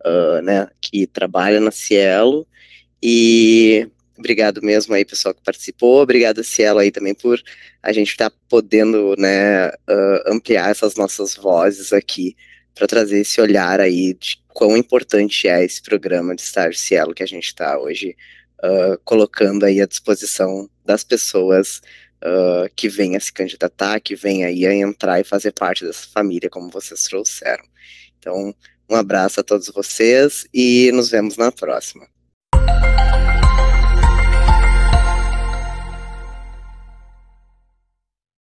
uh, 0.04 0.42
né, 0.42 0.68
que 0.80 1.06
trabalha 1.06 1.60
na 1.60 1.70
Cielo. 1.70 2.46
E 3.02 3.88
obrigado 4.16 4.60
mesmo 4.60 4.94
aí 4.94 5.04
pessoal 5.04 5.32
que 5.32 5.42
participou, 5.42 6.02
obrigado 6.02 6.42
Cielo 6.42 6.80
aí 6.80 6.90
também 6.90 7.14
por 7.14 7.40
a 7.80 7.92
gente 7.92 8.10
estar 8.10 8.30
tá 8.30 8.36
podendo, 8.48 9.14
né, 9.16 9.68
uh, 9.68 10.32
ampliar 10.32 10.70
essas 10.70 10.96
nossas 10.96 11.34
vozes 11.34 11.92
aqui 11.92 12.36
para 12.74 12.86
trazer 12.86 13.20
esse 13.20 13.40
olhar 13.40 13.80
aí 13.80 14.14
de 14.14 14.40
quão 14.48 14.76
importante 14.76 15.46
é 15.46 15.64
esse 15.64 15.80
programa 15.80 16.34
de 16.34 16.42
estágio 16.42 16.78
Cielo 16.78 17.14
que 17.14 17.22
a 17.22 17.26
gente 17.26 17.46
está 17.46 17.78
hoje 17.78 18.16
uh, 18.64 18.98
colocando 19.04 19.64
aí 19.64 19.80
à 19.80 19.86
disposição 19.86 20.68
das 20.84 21.04
pessoas 21.04 21.80
uh, 22.22 22.68
que 22.74 22.88
vêm 22.88 23.16
a 23.16 23.20
se 23.20 23.32
candidatar, 23.32 24.00
que 24.00 24.14
vêm 24.14 24.44
aí 24.44 24.66
a 24.66 24.74
entrar 24.74 25.20
e 25.20 25.24
fazer 25.24 25.52
parte 25.52 25.84
dessa 25.84 26.08
família, 26.08 26.50
como 26.50 26.70
vocês 26.70 27.02
trouxeram. 27.04 27.64
Então, 28.18 28.54
um 28.88 28.96
abraço 28.96 29.40
a 29.40 29.44
todos 29.44 29.68
vocês 29.68 30.46
e 30.52 30.90
nos 30.92 31.10
vemos 31.10 31.36
na 31.36 31.52
próxima. 31.52 32.06